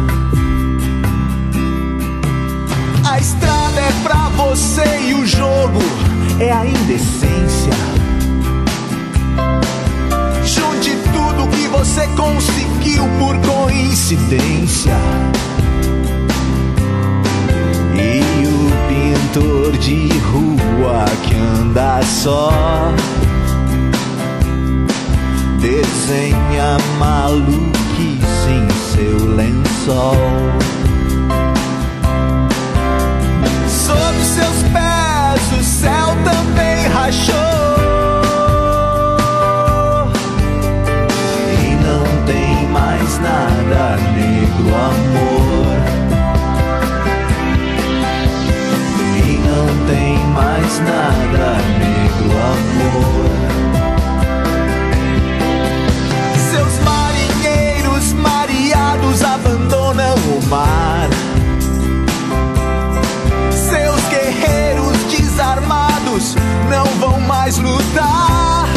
A 3.10 3.20
estrada 3.20 3.80
é 3.80 3.92
pra 4.04 4.30
você 4.30 5.10
e 5.10 5.14
o 5.14 5.26
jogo 5.26 5.80
é 6.40 6.52
a 6.52 6.66
indecência 6.66 8.01
coincidência. 14.12 14.96
E 17.96 18.48
o 18.48 18.72
pintor 18.88 19.78
de 19.78 20.08
rua 20.20 21.06
que 21.24 21.36
anda 21.36 22.02
só 22.04 22.52
desenha 25.60 26.78
maluquice 27.00 28.50
em 28.50 28.68
seu 28.94 29.36
lençol. 29.36 30.16
Sob 33.68 34.24
seus 34.24 34.64
pés 34.74 35.60
o 35.60 35.64
céu 35.64 36.08
também 36.24 36.88
rachou. 36.88 37.71
Nada, 43.72 43.98
negro 44.14 44.76
amor. 44.76 45.80
E 49.16 49.40
não 49.48 49.68
tem 49.88 50.18
mais 50.28 50.80
nada, 50.80 51.58
negro 51.80 52.32
amor. 52.52 53.32
Seus 56.52 56.80
marinheiros 56.84 58.14
mareados 58.14 59.24
abandonam 59.24 60.16
o 60.16 60.46
mar. 60.48 61.10
Seus 63.52 64.02
guerreiros 64.10 64.98
desarmados 65.10 66.36
não 66.70 66.86
vão 67.00 67.20
mais 67.22 67.58
lutar. 67.58 68.68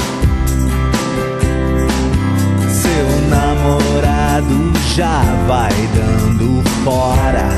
Seu 2.69 3.29
namorado 3.29 4.14
já 4.97 5.23
vai 5.47 5.71
dando 5.95 6.63
fora. 6.83 7.49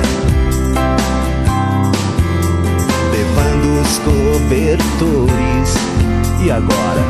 Levando 3.10 3.80
os 3.80 3.98
cobertores. 4.00 5.74
E 6.42 6.50
agora? 6.50 7.02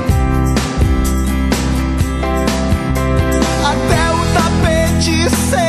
Até 3.65 4.11
o 4.13 4.25
tapete 4.35 5.29
sem 5.51 5.66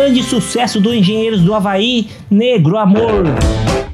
Grande 0.00 0.22
sucesso 0.22 0.80
do 0.80 0.94
Engenheiros 0.94 1.42
do 1.42 1.54
Havaí, 1.54 2.08
Negro 2.30 2.78
Amor. 2.78 3.24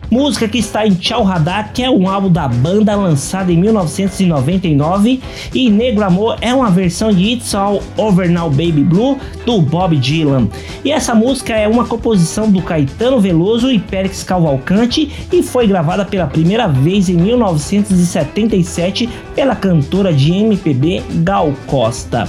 Música 0.08 0.46
que 0.46 0.58
está 0.58 0.86
em 0.86 0.94
Tchau 0.94 1.24
Radar, 1.24 1.72
que 1.72 1.82
é 1.82 1.90
um 1.90 2.08
álbum 2.08 2.30
da 2.30 2.46
banda 2.46 2.94
lançado 2.94 3.50
em 3.50 3.56
1999, 3.56 5.20
e 5.52 5.68
Negro 5.68 6.04
Amor 6.04 6.38
é 6.40 6.54
uma 6.54 6.70
versão 6.70 7.12
de 7.12 7.32
It's 7.32 7.52
All 7.56 7.82
Over 7.96 8.30
Now 8.30 8.48
Baby 8.48 8.84
Blue 8.84 9.18
do 9.44 9.60
Bob 9.60 9.96
Dylan. 9.96 10.48
E 10.84 10.92
essa 10.92 11.12
música 11.12 11.54
é 11.54 11.66
uma 11.66 11.84
composição 11.84 12.48
do 12.48 12.62
Caetano 12.62 13.18
Veloso 13.18 13.68
e 13.68 13.80
Périx 13.80 14.22
Cavalcante 14.22 15.10
e 15.32 15.42
foi 15.42 15.66
gravada 15.66 16.04
pela 16.04 16.28
primeira 16.28 16.68
vez 16.68 17.08
em 17.08 17.16
1977 17.16 19.08
pela 19.34 19.56
cantora 19.56 20.12
de 20.12 20.32
MPB 20.32 21.02
Gal 21.24 21.52
Costa. 21.66 22.28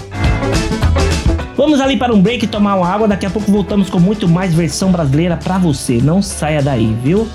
Vamos 1.57 1.81
ali 1.81 1.97
para 1.97 2.13
um 2.13 2.21
break 2.21 2.45
tomar 2.45 2.75
uma 2.75 2.87
água. 2.87 3.07
Daqui 3.07 3.25
a 3.25 3.31
pouco 3.31 3.51
voltamos 3.51 3.89
com 3.89 3.99
muito 3.99 4.29
mais 4.29 4.53
versão 4.53 4.91
brasileira 4.91 5.35
para 5.35 5.57
você. 5.57 5.97
Não 5.97 6.21
saia 6.21 6.61
daí, 6.61 6.93
viu? 7.03 7.27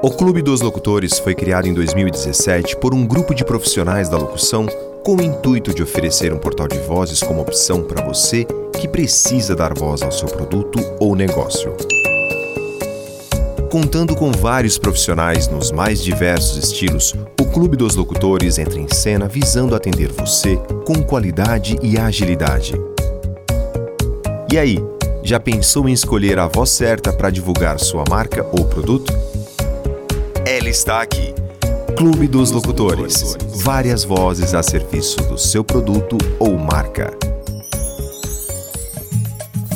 O 0.00 0.10
Clube 0.12 0.40
dos 0.40 0.60
Locutores 0.60 1.18
foi 1.18 1.34
criado 1.34 1.66
em 1.66 1.74
2017 1.74 2.76
por 2.76 2.94
um 2.94 3.04
grupo 3.04 3.34
de 3.34 3.44
profissionais 3.44 4.08
da 4.08 4.16
locução 4.16 4.66
com 5.04 5.16
o 5.16 5.22
intuito 5.22 5.74
de 5.74 5.82
oferecer 5.82 6.32
um 6.32 6.38
portal 6.38 6.68
de 6.68 6.78
vozes 6.78 7.20
como 7.20 7.42
opção 7.42 7.82
para 7.82 8.04
você 8.04 8.46
que 8.80 8.86
precisa 8.86 9.56
dar 9.56 9.74
voz 9.74 10.00
ao 10.02 10.12
seu 10.12 10.28
produto 10.28 10.78
ou 11.00 11.16
negócio. 11.16 11.76
Contando 13.70 14.16
com 14.16 14.32
vários 14.32 14.78
profissionais 14.78 15.46
nos 15.46 15.70
mais 15.70 16.02
diversos 16.02 16.56
estilos, 16.56 17.14
o 17.38 17.44
Clube 17.44 17.76
dos 17.76 17.96
Locutores 17.96 18.56
entra 18.56 18.78
em 18.78 18.88
cena 18.88 19.28
visando 19.28 19.76
atender 19.76 20.10
você 20.10 20.56
com 20.86 21.02
qualidade 21.02 21.76
e 21.82 21.98
agilidade. 21.98 22.74
E 24.50 24.56
aí, 24.56 24.78
já 25.22 25.38
pensou 25.38 25.86
em 25.86 25.92
escolher 25.92 26.38
a 26.38 26.48
voz 26.48 26.70
certa 26.70 27.12
para 27.12 27.28
divulgar 27.28 27.78
sua 27.78 28.04
marca 28.08 28.42
ou 28.58 28.64
produto? 28.64 29.12
Ela 30.46 30.70
está 30.70 31.02
aqui. 31.02 31.34
Clube 31.94 32.26
dos 32.26 32.50
Locutores. 32.50 33.36
Várias 33.56 34.02
vozes 34.02 34.54
a 34.54 34.62
serviço 34.62 35.18
do 35.24 35.36
seu 35.36 35.62
produto 35.62 36.16
ou 36.38 36.56
marca. 36.56 37.27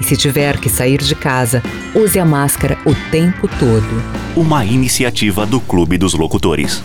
e, 0.00 0.04
se 0.04 0.16
tiver 0.16 0.58
que 0.58 0.68
sair 0.68 0.98
de 0.98 1.14
casa, 1.14 1.62
use 1.94 2.18
a 2.18 2.24
máscara 2.24 2.78
o 2.84 2.94
tempo 3.10 3.48
todo. 3.58 4.02
Uma 4.36 4.64
iniciativa 4.64 5.44
do 5.44 5.60
Clube 5.60 5.98
dos 5.98 6.14
Locutores. 6.14 6.82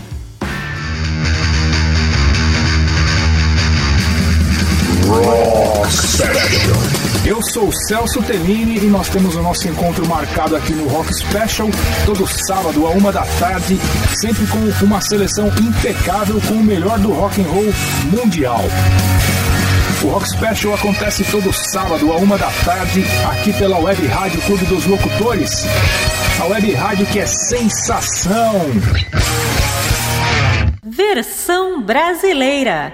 Rock 5.06 5.92
Special. 5.92 6.94
Eu 7.26 7.40
sou 7.40 7.68
o 7.68 7.72
Celso 7.72 8.22
Tellini 8.22 8.78
e 8.84 8.86
nós 8.86 9.08
temos 9.08 9.34
o 9.34 9.42
nosso 9.42 9.66
encontro 9.66 10.06
marcado 10.06 10.54
aqui 10.56 10.74
no 10.74 10.86
Rock 10.88 11.14
Special 11.14 11.68
todo 12.04 12.26
sábado 12.26 12.86
a 12.86 12.90
uma 12.90 13.10
da 13.10 13.24
tarde, 13.38 13.78
sempre 14.20 14.46
com 14.46 14.58
uma 14.84 15.00
seleção 15.00 15.48
impecável 15.48 16.38
com 16.46 16.54
o 16.54 16.62
melhor 16.62 16.98
do 16.98 17.12
rock 17.12 17.40
and 17.40 17.46
roll 17.46 17.72
mundial. 18.12 18.60
O 20.04 20.08
Rock 20.08 20.28
Special 20.28 20.74
acontece 20.74 21.24
todo 21.24 21.50
sábado 21.50 22.12
a 22.12 22.16
uma 22.16 22.36
da 22.36 22.50
tarde 22.62 23.02
aqui 23.26 23.54
pela 23.54 23.78
Web 23.78 24.06
Rádio 24.06 24.38
Clube 24.42 24.66
dos 24.66 24.84
Locutores, 24.84 25.64
a 26.38 26.44
web 26.44 26.74
rádio 26.74 27.06
que 27.06 27.18
é 27.18 27.24
sensação. 27.24 28.60
Versão 30.84 31.82
brasileira. 31.82 32.92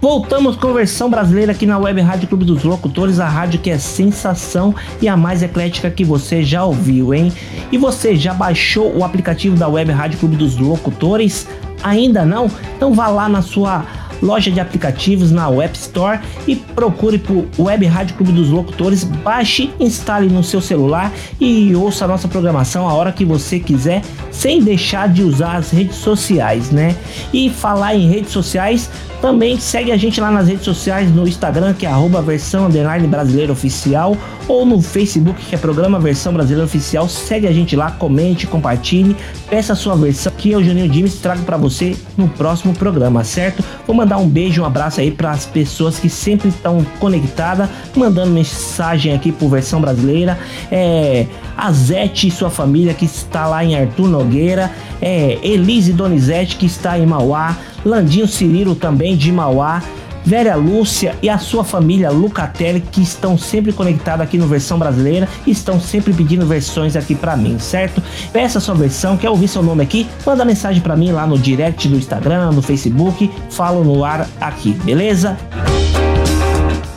Voltamos 0.00 0.56
com 0.56 0.72
versão 0.72 1.10
brasileira 1.10 1.52
aqui 1.52 1.66
na 1.66 1.76
Web 1.76 2.00
Rádio 2.00 2.28
Clube 2.28 2.46
dos 2.46 2.64
Locutores, 2.64 3.20
a 3.20 3.28
rádio 3.28 3.60
que 3.60 3.68
é 3.68 3.78
sensação 3.78 4.74
e 5.02 5.08
a 5.08 5.18
mais 5.18 5.42
eclética 5.42 5.90
que 5.90 6.02
você 6.02 6.42
já 6.42 6.64
ouviu, 6.64 7.12
hein? 7.12 7.30
E 7.70 7.76
você 7.76 8.16
já 8.16 8.32
baixou 8.32 8.96
o 8.96 9.04
aplicativo 9.04 9.54
da 9.54 9.68
Web 9.68 9.92
Rádio 9.92 10.18
Clube 10.18 10.36
dos 10.36 10.56
Locutores? 10.56 11.46
Ainda 11.82 12.24
não? 12.24 12.50
Então 12.74 12.94
vá 12.94 13.08
lá 13.08 13.28
na 13.28 13.42
sua 13.42 13.84
loja 14.22 14.50
de 14.50 14.60
aplicativos 14.60 15.30
na 15.30 15.48
Web 15.48 15.76
Store 15.76 16.20
e 16.46 16.56
procure 16.56 17.18
por 17.18 17.46
Web 17.58 17.86
Rádio 17.86 18.16
Clube 18.16 18.32
dos 18.32 18.50
Locutores, 18.50 19.04
baixe, 19.04 19.70
instale 19.78 20.28
no 20.28 20.42
seu 20.42 20.60
celular 20.60 21.12
e 21.40 21.74
ouça 21.74 22.04
a 22.04 22.08
nossa 22.08 22.28
programação 22.28 22.88
a 22.88 22.94
hora 22.94 23.12
que 23.12 23.24
você 23.24 23.58
quiser, 23.58 24.02
sem 24.30 24.62
deixar 24.62 25.08
de 25.08 25.22
usar 25.22 25.56
as 25.56 25.70
redes 25.70 25.96
sociais, 25.96 26.70
né? 26.70 26.94
E 27.32 27.50
falar 27.50 27.94
em 27.94 28.08
redes 28.08 28.32
sociais, 28.32 28.90
também 29.20 29.58
segue 29.60 29.92
a 29.92 29.96
gente 29.96 30.18
lá 30.18 30.30
nas 30.30 30.48
redes 30.48 30.64
sociais 30.64 31.14
no 31.14 31.28
Instagram, 31.28 31.74
que 31.74 31.84
é 31.84 31.90
arroba 31.90 32.22
versão 32.22 32.66
underline 32.66 33.06
brasileira 33.06 33.52
oficial, 33.52 34.16
ou 34.48 34.64
no 34.64 34.80
Facebook, 34.80 35.44
que 35.44 35.54
é 35.54 35.58
programa 35.58 36.00
versão 36.00 36.32
brasileira 36.32 36.64
oficial. 36.64 37.06
Segue 37.08 37.46
a 37.46 37.52
gente 37.52 37.76
lá, 37.76 37.90
comente, 37.90 38.46
compartilhe, 38.46 39.14
peça 39.48 39.74
a 39.74 39.76
sua 39.76 39.94
versão, 39.94 40.32
que 40.36 40.50
eu, 40.50 40.64
Juninho 40.64 40.88
Dimes, 40.88 41.16
trago 41.16 41.42
para 41.42 41.58
você 41.58 41.94
no 42.16 42.28
próximo 42.28 42.72
programa, 42.74 43.22
certo? 43.22 43.62
Vou 43.86 43.94
mandar 43.94 44.09
um 44.16 44.28
beijo, 44.28 44.62
um 44.62 44.64
abraço 44.64 45.00
aí 45.00 45.10
para 45.10 45.30
as 45.30 45.46
pessoas 45.46 45.98
que 45.98 46.08
sempre 46.08 46.48
estão 46.48 46.84
conectadas, 46.98 47.68
mandando 47.96 48.30
mensagem 48.30 49.14
aqui 49.14 49.32
por 49.32 49.48
versão 49.48 49.80
brasileira. 49.80 50.38
É, 50.70 51.26
a 51.56 51.70
Zete 51.72 52.28
e 52.28 52.30
sua 52.30 52.50
família 52.50 52.94
que 52.94 53.04
está 53.04 53.46
lá 53.46 53.64
em 53.64 53.74
Arthur 53.74 54.08
Nogueira, 54.08 54.70
é, 55.00 55.38
Elise 55.42 55.92
Donizete 55.92 56.56
que 56.56 56.66
está 56.66 56.98
em 56.98 57.06
Mauá, 57.06 57.56
Landinho 57.84 58.26
Cirilo 58.26 58.74
também 58.74 59.16
de 59.16 59.30
Mauá, 59.30 59.82
Vera 60.24 60.54
Lúcia 60.54 61.16
e 61.22 61.28
a 61.28 61.38
sua 61.38 61.64
família 61.64 62.10
Lucatelli 62.10 62.80
que 62.80 63.02
estão 63.02 63.36
sempre 63.38 63.72
conectados 63.72 64.22
aqui 64.22 64.38
no 64.38 64.46
versão 64.46 64.78
brasileira 64.78 65.28
e 65.46 65.50
estão 65.50 65.80
sempre 65.80 66.12
pedindo 66.12 66.46
versões 66.46 66.96
aqui 66.96 67.14
para 67.14 67.36
mim, 67.36 67.58
certo? 67.58 68.02
Peça 68.32 68.60
sua 68.60 68.74
versão, 68.74 69.16
quer 69.16 69.30
ouvir 69.30 69.48
seu 69.48 69.62
nome 69.62 69.82
aqui? 69.82 70.06
Manda 70.24 70.44
mensagem 70.44 70.82
para 70.82 70.96
mim 70.96 71.12
lá 71.12 71.26
no 71.26 71.38
direct 71.38 71.88
do 71.88 71.96
Instagram, 71.96 72.52
no 72.52 72.62
Facebook, 72.62 73.30
falo 73.50 73.82
no 73.82 74.04
ar 74.04 74.28
aqui, 74.40 74.72
beleza? 74.84 75.36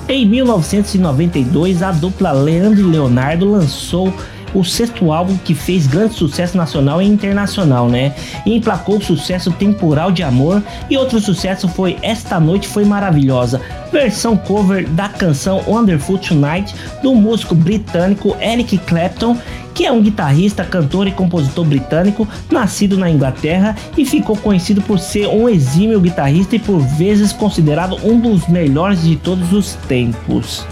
Em 0.07 0.27
1992, 0.27 1.81
a 1.81 1.91
dupla 1.91 2.31
Leandro 2.31 2.81
e 2.81 2.83
Leonardo 2.83 3.49
lançou 3.49 4.13
o 4.53 4.63
sexto 4.63 5.11
álbum 5.11 5.37
que 5.37 5.53
fez 5.53 5.87
grande 5.87 6.13
sucesso 6.13 6.57
nacional 6.57 7.01
e 7.01 7.05
internacional, 7.05 7.87
né? 7.87 8.13
E 8.45 8.55
emplacou 8.55 8.97
o 8.97 9.03
sucesso 9.03 9.51
Temporal 9.51 10.11
de 10.11 10.23
Amor 10.23 10.61
e 10.89 10.97
outro 10.97 11.19
sucesso 11.19 11.67
foi 11.67 11.97
Esta 12.01 12.39
Noite 12.39 12.67
Foi 12.67 12.85
Maravilhosa, 12.85 13.61
versão 13.91 14.35
cover 14.35 14.87
da 14.89 15.09
canção 15.09 15.63
Wonderful 15.67 16.17
Tonight 16.17 16.73
do 17.01 17.13
músico 17.15 17.55
britânico 17.55 18.35
Eric 18.41 18.77
Clapton, 18.79 19.37
que 19.73 19.85
é 19.85 19.91
um 19.91 20.01
guitarrista, 20.01 20.63
cantor 20.63 21.07
e 21.07 21.11
compositor 21.11 21.65
britânico, 21.65 22.27
nascido 22.51 22.97
na 22.97 23.09
Inglaterra 23.09 23.75
e 23.97 24.05
ficou 24.05 24.37
conhecido 24.37 24.81
por 24.81 24.99
ser 24.99 25.27
um 25.27 25.49
exímio 25.49 25.99
guitarrista 25.99 26.55
e 26.55 26.59
por 26.59 26.79
vezes 26.79 27.33
considerado 27.33 27.97
um 28.03 28.19
dos 28.19 28.47
melhores 28.47 29.03
de 29.03 29.15
todos 29.15 29.51
os 29.51 29.73
tempos. 29.87 30.65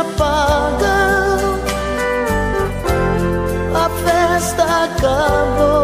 apagam, 0.00 1.60
a 3.74 3.90
festa 4.02 4.84
acabou. 4.84 5.79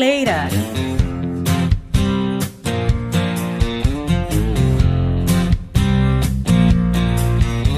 Brasileira. 0.00 0.48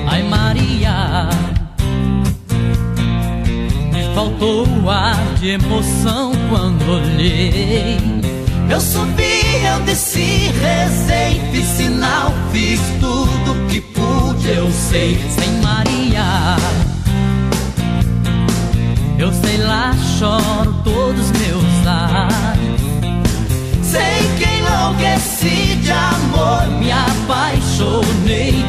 Ai 0.07 0.23
Maria, 0.23 1.29
me 3.93 4.15
faltou 4.15 4.67
ar 4.89 5.17
de 5.41 5.51
emoção 5.51 6.33
quando 6.49 6.89
olhei. 6.89 7.99
Eu 8.71 8.81
subi, 8.81 9.43
eu 9.67 9.81
desci, 9.81 10.51
rezei, 10.61 11.41
fiz 11.51 11.67
sinal, 11.67 12.33
fiz 12.53 12.81
tudo 13.01 13.69
que 13.69 13.81
pude, 13.81 14.49
eu 14.49 14.71
sei. 14.71 15.19
Choro 20.19 20.73
todos 20.85 21.31
meus 21.33 21.87
ares. 21.87 22.81
Sei 23.83 24.29
que 24.39 24.45
enlouqueci 24.45 25.77
de 25.77 25.93
amor, 25.93 26.67
me 26.79 26.91
apaixonei 26.91 28.65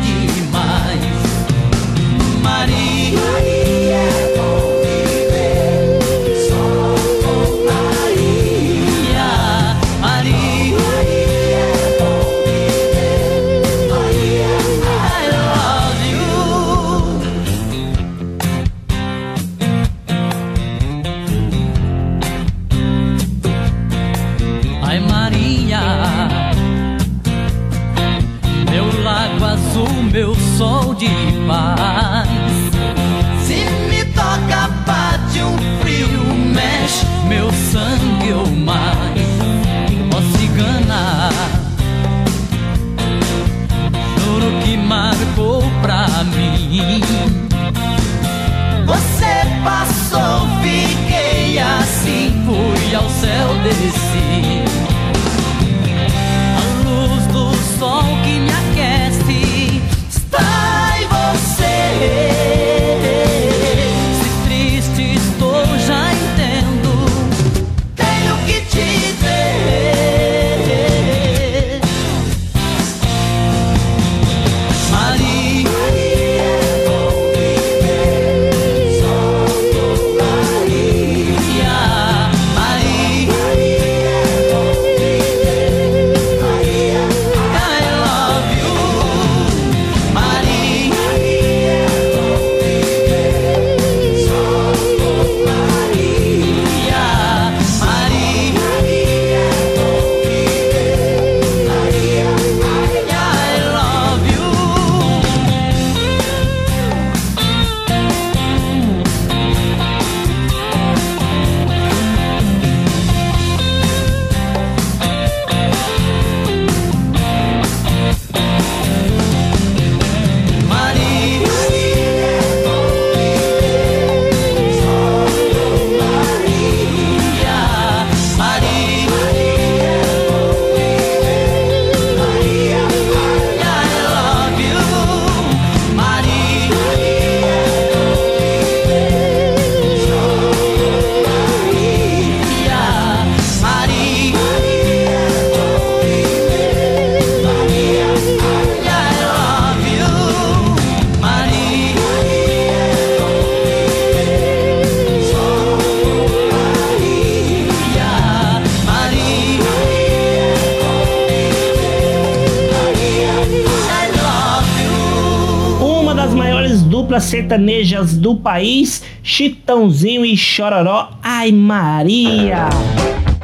sertanejas 167.54 168.18
do 168.18 168.36
país, 168.36 169.04
Chitãozinho 169.22 170.26
e 170.26 170.36
Chororó, 170.36 171.12
Ai 171.22 171.52
Maria. 171.52 172.68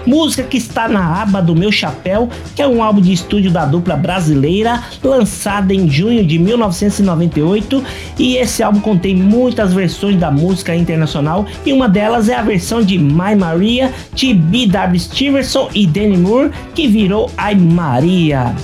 Música 0.05 0.41
que 0.43 0.57
está 0.57 0.87
na 0.87 1.21
aba 1.21 1.39
do 1.41 1.55
Meu 1.55 1.71
Chapéu, 1.71 2.27
que 2.55 2.61
é 2.61 2.67
um 2.67 2.81
álbum 2.81 3.01
de 3.01 3.13
estúdio 3.13 3.51
da 3.51 3.65
dupla 3.65 3.95
brasileira, 3.95 4.81
lançado 5.03 5.71
em 5.71 5.87
junho 5.87 6.25
de 6.25 6.39
1998, 6.39 7.83
e 8.17 8.37
esse 8.37 8.63
álbum 8.63 8.79
contém 8.79 9.15
muitas 9.15 9.73
versões 9.73 10.17
da 10.17 10.31
música 10.31 10.75
internacional, 10.75 11.45
e 11.63 11.71
uma 11.71 11.87
delas 11.87 12.29
é 12.29 12.35
a 12.35 12.41
versão 12.41 12.81
de 12.81 12.97
My 12.97 13.35
Maria 13.37 13.93
de 14.15 14.33
B.W. 14.33 14.99
Stevenson 14.99 15.69
e 15.75 15.85
Danny 15.85 16.17
Moore, 16.17 16.49
que 16.73 16.87
virou 16.87 17.29
Ai 17.37 17.53
Maria. 17.53 18.55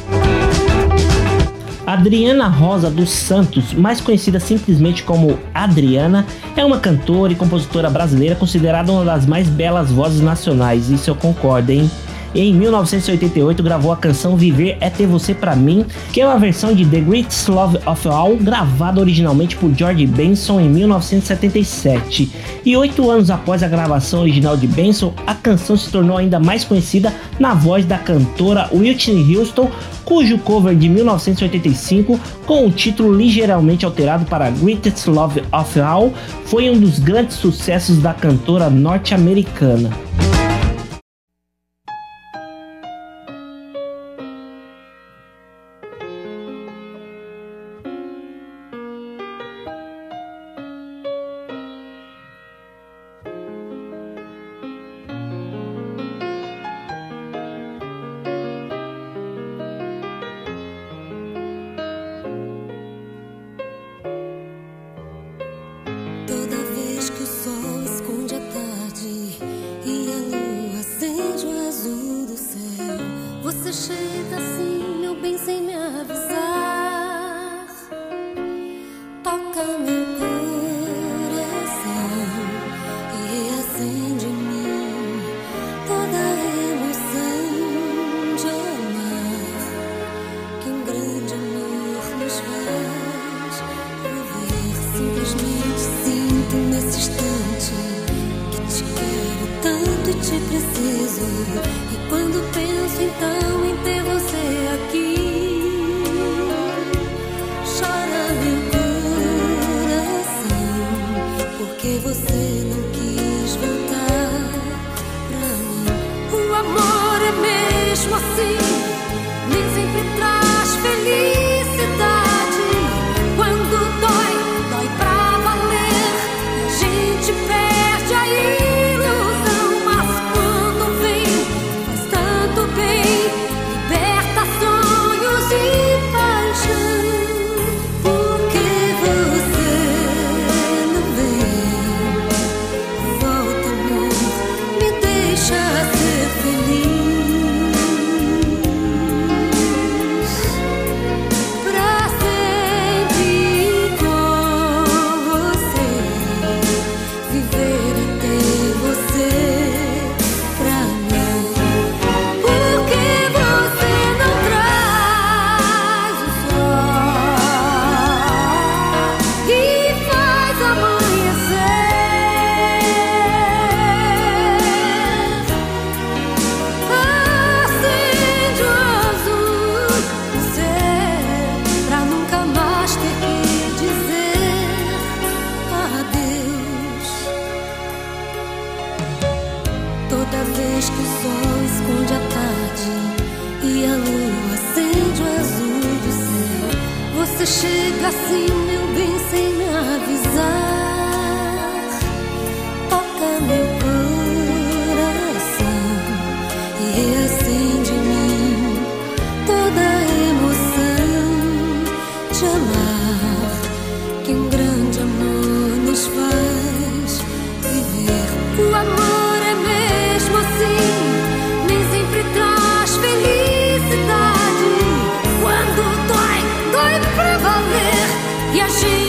Adriana 1.95 2.49
Rosa 2.49 2.89
dos 2.89 3.09
Santos, 3.09 3.73
mais 3.73 4.01
conhecida 4.01 4.37
simplesmente 4.37 5.01
como 5.01 5.39
Adriana, 5.53 6.25
é 6.53 6.65
uma 6.65 6.77
cantora 6.77 7.31
e 7.31 7.37
compositora 7.37 7.89
brasileira 7.89 8.35
considerada 8.35 8.91
uma 8.91 9.05
das 9.05 9.25
mais 9.25 9.47
belas 9.47 9.89
vozes 9.91 10.19
nacionais, 10.19 10.89
isso 10.89 11.09
eu 11.09 11.15
concordo, 11.15 11.71
hein? 11.71 11.89
Em 12.35 12.53
1988 12.53 13.63
gravou 13.63 13.93
a 13.93 13.95
canção 13.95 14.35
Viver 14.35 14.75
é 14.81 14.89
Ter 14.89 15.07
Você 15.07 15.33
Pra 15.33 15.55
Mim, 15.55 15.85
que 16.11 16.19
é 16.19 16.27
uma 16.27 16.37
versão 16.37 16.75
de 16.75 16.85
The 16.85 16.99
Greatest 16.99 17.47
Love 17.47 17.77
of 17.85 18.07
All, 18.09 18.35
gravada 18.35 18.99
originalmente 18.99 19.55
por 19.55 19.73
George 19.73 20.05
Benson 20.05 20.59
em 20.59 20.67
1977. 20.67 22.29
E 22.65 22.75
oito 22.75 23.09
anos 23.09 23.29
após 23.29 23.63
a 23.63 23.69
gravação 23.69 24.19
original 24.19 24.57
de 24.57 24.67
Benson, 24.67 25.13
a 25.25 25.33
canção 25.33 25.77
se 25.77 25.89
tornou 25.89 26.17
ainda 26.17 26.37
mais 26.37 26.65
conhecida 26.65 27.13
na 27.39 27.53
voz 27.53 27.85
da 27.85 27.97
cantora 27.97 28.69
Whitney 28.73 29.37
Houston, 29.37 29.71
cujo 30.03 30.37
cover 30.39 30.75
de 30.75 30.89
1985, 30.89 32.19
com 32.45 32.67
o 32.67 32.71
título 32.71 33.15
ligeiramente 33.15 33.85
alterado 33.85 34.25
para 34.25 34.49
Greatest 34.49 35.07
Love 35.07 35.41
of 35.53 35.79
All, 35.79 36.11
foi 36.43 36.69
um 36.69 36.77
dos 36.77 36.99
grandes 36.99 37.37
sucessos 37.37 37.99
da 37.99 38.13
cantora 38.13 38.69
norte-americana. 38.69 39.89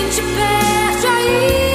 Gente 0.07 0.23
perde 0.23 1.07
a 1.09 1.66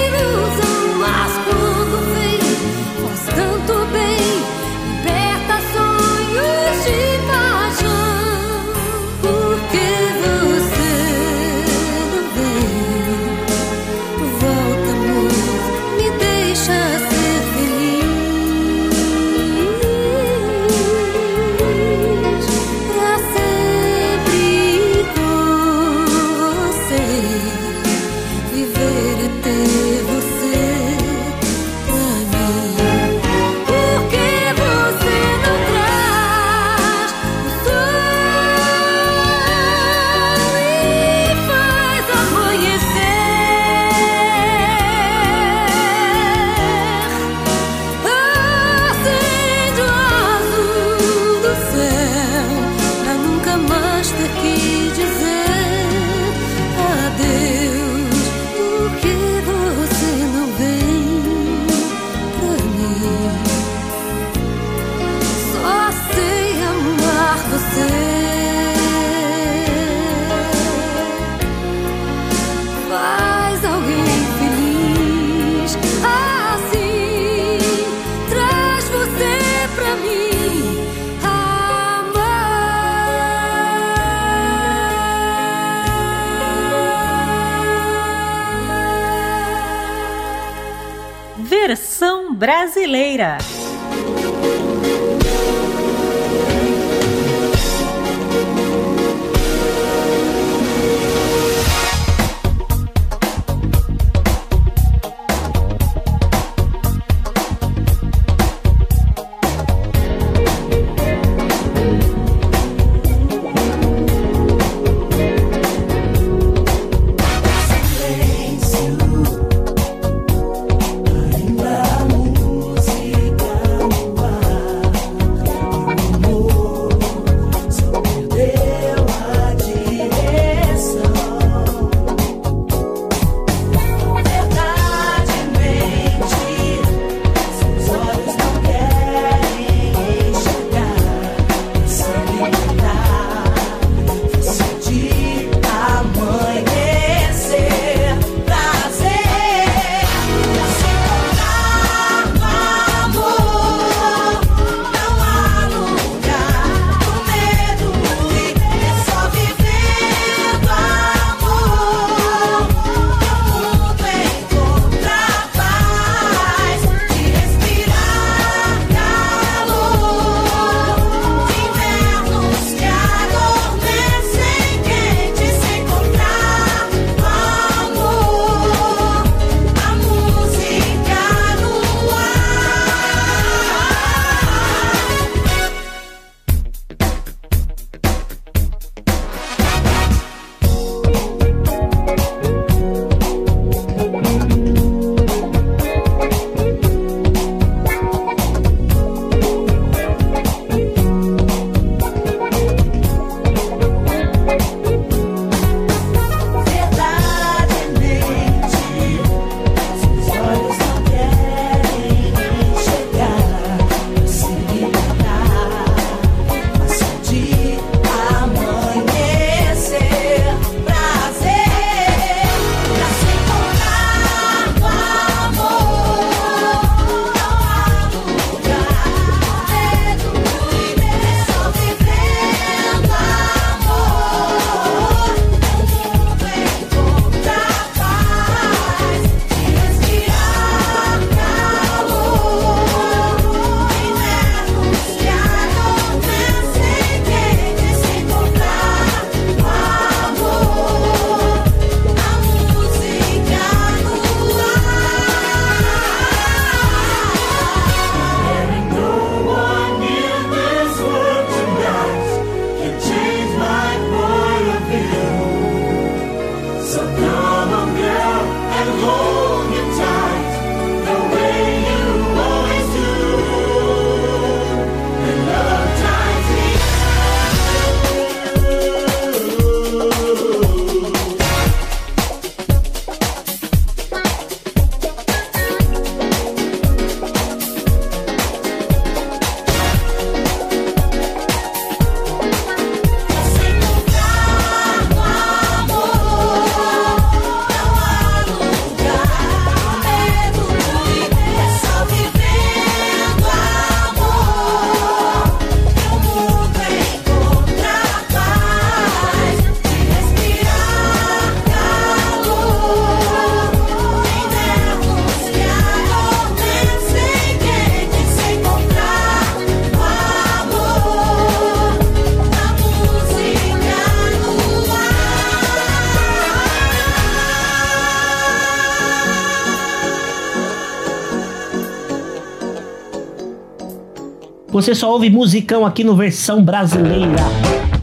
Você 334.82 334.96
só 334.96 335.12
ouve 335.12 335.30
musicão 335.30 335.86
aqui 335.86 336.04
no 336.04 336.16
versão 336.16 336.64
brasileira. 336.64 337.38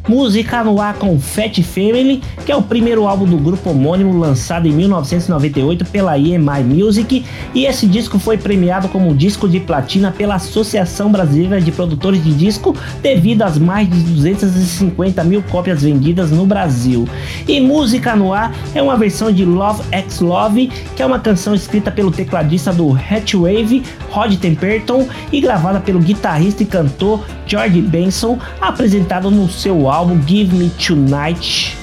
Música 0.09 0.65
no 0.65 0.81
ar 0.81 0.95
com 0.95 1.21
Fat 1.21 1.63
Family, 1.63 2.23
que 2.47 2.51
é 2.51 2.57
o 2.57 2.63
primeiro 2.63 3.07
álbum 3.07 3.27
do 3.27 3.37
grupo 3.37 3.71
homônimo 3.71 4.19
lançado 4.19 4.67
em 4.67 4.73
1998 4.73 5.85
pela 5.85 6.17
EMI 6.17 6.65
Music, 6.65 7.27
e 7.55 7.67
esse 7.67 7.87
disco 7.87 8.19
foi 8.19 8.39
premiado 8.39 8.89
como 8.89 9.15
disco 9.15 9.47
de 9.47 9.61
platina 9.61 10.11
pela 10.11 10.37
Associação 10.37 11.13
Brasileira 11.13 11.61
de 11.61 11.71
Produtores 11.71 12.25
de 12.25 12.33
Disco, 12.33 12.75
devido 13.03 13.43
às 13.43 13.59
mais 13.59 13.87
de 13.91 14.01
250 14.01 15.23
mil 15.25 15.43
cópias 15.43 15.83
vendidas 15.83 16.31
no 16.31 16.47
Brasil. 16.47 17.07
E 17.47 17.61
Música 17.61 18.17
no 18.17 18.33
ar 18.33 18.55
é 18.75 18.81
uma 18.81 18.97
versão 18.97 19.31
de 19.31 19.45
Love 19.45 19.83
X 19.91 20.21
Love, 20.21 20.69
que 20.97 21.03
é 21.03 21.07
uma 21.07 21.19
canção 21.19 21.55
escrita 21.55 21.91
pelo 21.91 22.11
tecladista 22.11 22.73
do 22.73 22.97
Hatchwave, 22.97 23.83
Rod 24.11 24.37
Temperton, 24.37 25.09
e 25.33 25.41
gravada 25.41 25.81
pelo 25.81 26.01
guitarrista 26.01 26.63
e 26.63 26.67
cantor 26.67 27.25
George 27.47 27.81
Benson, 27.81 28.39
apresentado 28.61 29.31
no 29.31 29.49
seu 29.49 29.91
álbum 29.91 30.21
Give 30.27 30.55
Me 30.55 30.71
Tonight. 30.71 31.77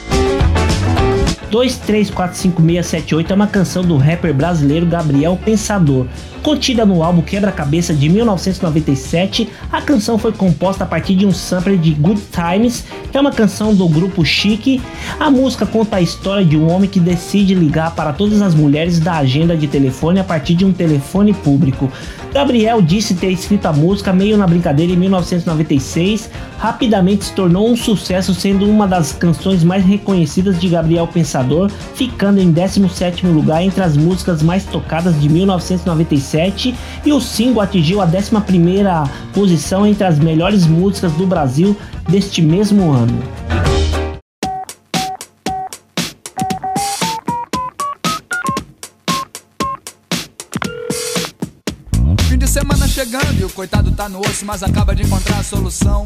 2345678 1.52 3.32
é 3.32 3.34
uma 3.34 3.48
canção 3.48 3.84
do 3.84 3.98
rapper 3.98 4.34
brasileiro 4.34 4.86
Gabriel 4.86 5.40
Pensador. 5.44 6.06
Contida 6.42 6.86
no 6.86 7.02
álbum 7.02 7.22
Quebra-Cabeça 7.22 7.94
de 7.94 8.08
1997, 8.08 9.50
a 9.72 9.82
canção 9.82 10.18
foi 10.18 10.32
composta 10.32 10.84
a 10.84 10.88
partir 10.88 11.16
de 11.16 11.26
um 11.26 11.32
sampler 11.32 11.78
de 11.78 11.92
Good 11.92 12.22
Times, 12.32 12.86
que 13.12 13.18
é 13.18 13.22
uma 13.22 13.32
canção 13.32 13.74
do 13.74 13.90
grupo 13.90 14.24
Chique. 14.24 14.80
A 15.20 15.32
música 15.32 15.66
conta 15.66 15.96
a 15.96 16.02
história 16.02 16.46
de 16.46 16.56
um 16.56 16.72
homem 16.72 16.90
que 16.90 17.00
decide 17.00 17.56
ligar 17.56 17.96
para 17.96 18.14
todas 18.14 18.42
as 18.44 18.54
mulheres 18.54 19.00
da 19.00 19.14
agenda 19.14 19.58
de 19.58 19.68
telefone 19.68 20.20
a 20.20 20.24
partir 20.24 20.54
de 20.54 20.66
um 20.66 20.72
telefone 20.72 21.34
público. 21.34 21.92
Gabriel 22.36 22.82
disse 22.82 23.14
ter 23.14 23.32
escrito 23.32 23.66
a 23.66 23.72
música 23.72 24.12
meio 24.12 24.36
na 24.36 24.46
brincadeira 24.46 24.92
em 24.92 24.98
1996, 24.98 26.30
rapidamente 26.58 27.24
se 27.24 27.32
tornou 27.32 27.72
um 27.72 27.78
sucesso, 27.78 28.34
sendo 28.34 28.70
uma 28.70 28.86
das 28.86 29.14
canções 29.14 29.64
mais 29.64 29.86
reconhecidas 29.86 30.60
de 30.60 30.68
Gabriel 30.68 31.08
Pensador, 31.08 31.72
ficando 31.94 32.42
em 32.42 32.52
17º 32.52 33.34
lugar 33.34 33.64
entre 33.64 33.82
as 33.82 33.96
músicas 33.96 34.44
mais 34.44 34.66
tocadas 34.66 35.18
de 35.22 35.30
1997 35.30 36.76
e 37.06 37.14
o 37.14 37.22
single 37.22 37.62
atingiu 37.62 38.02
a 38.02 38.06
11ª 38.06 39.10
posição 39.34 39.88
entre 39.88 40.04
as 40.04 40.20
melhores 40.20 40.68
músicas 40.68 41.14
do 41.14 41.26
Brasil 41.26 41.74
deste 42.10 42.42
mesmo 42.42 42.92
ano. 42.92 43.18
O 53.46 53.50
coitado 53.50 53.92
tá 53.92 54.10
no 54.10 54.20
osso, 54.20 54.46
mas 54.46 54.64
acaba 54.64 54.96
de 54.96 55.04
encontrar 55.04 55.40
a 55.40 55.44
solução. 55.44 56.04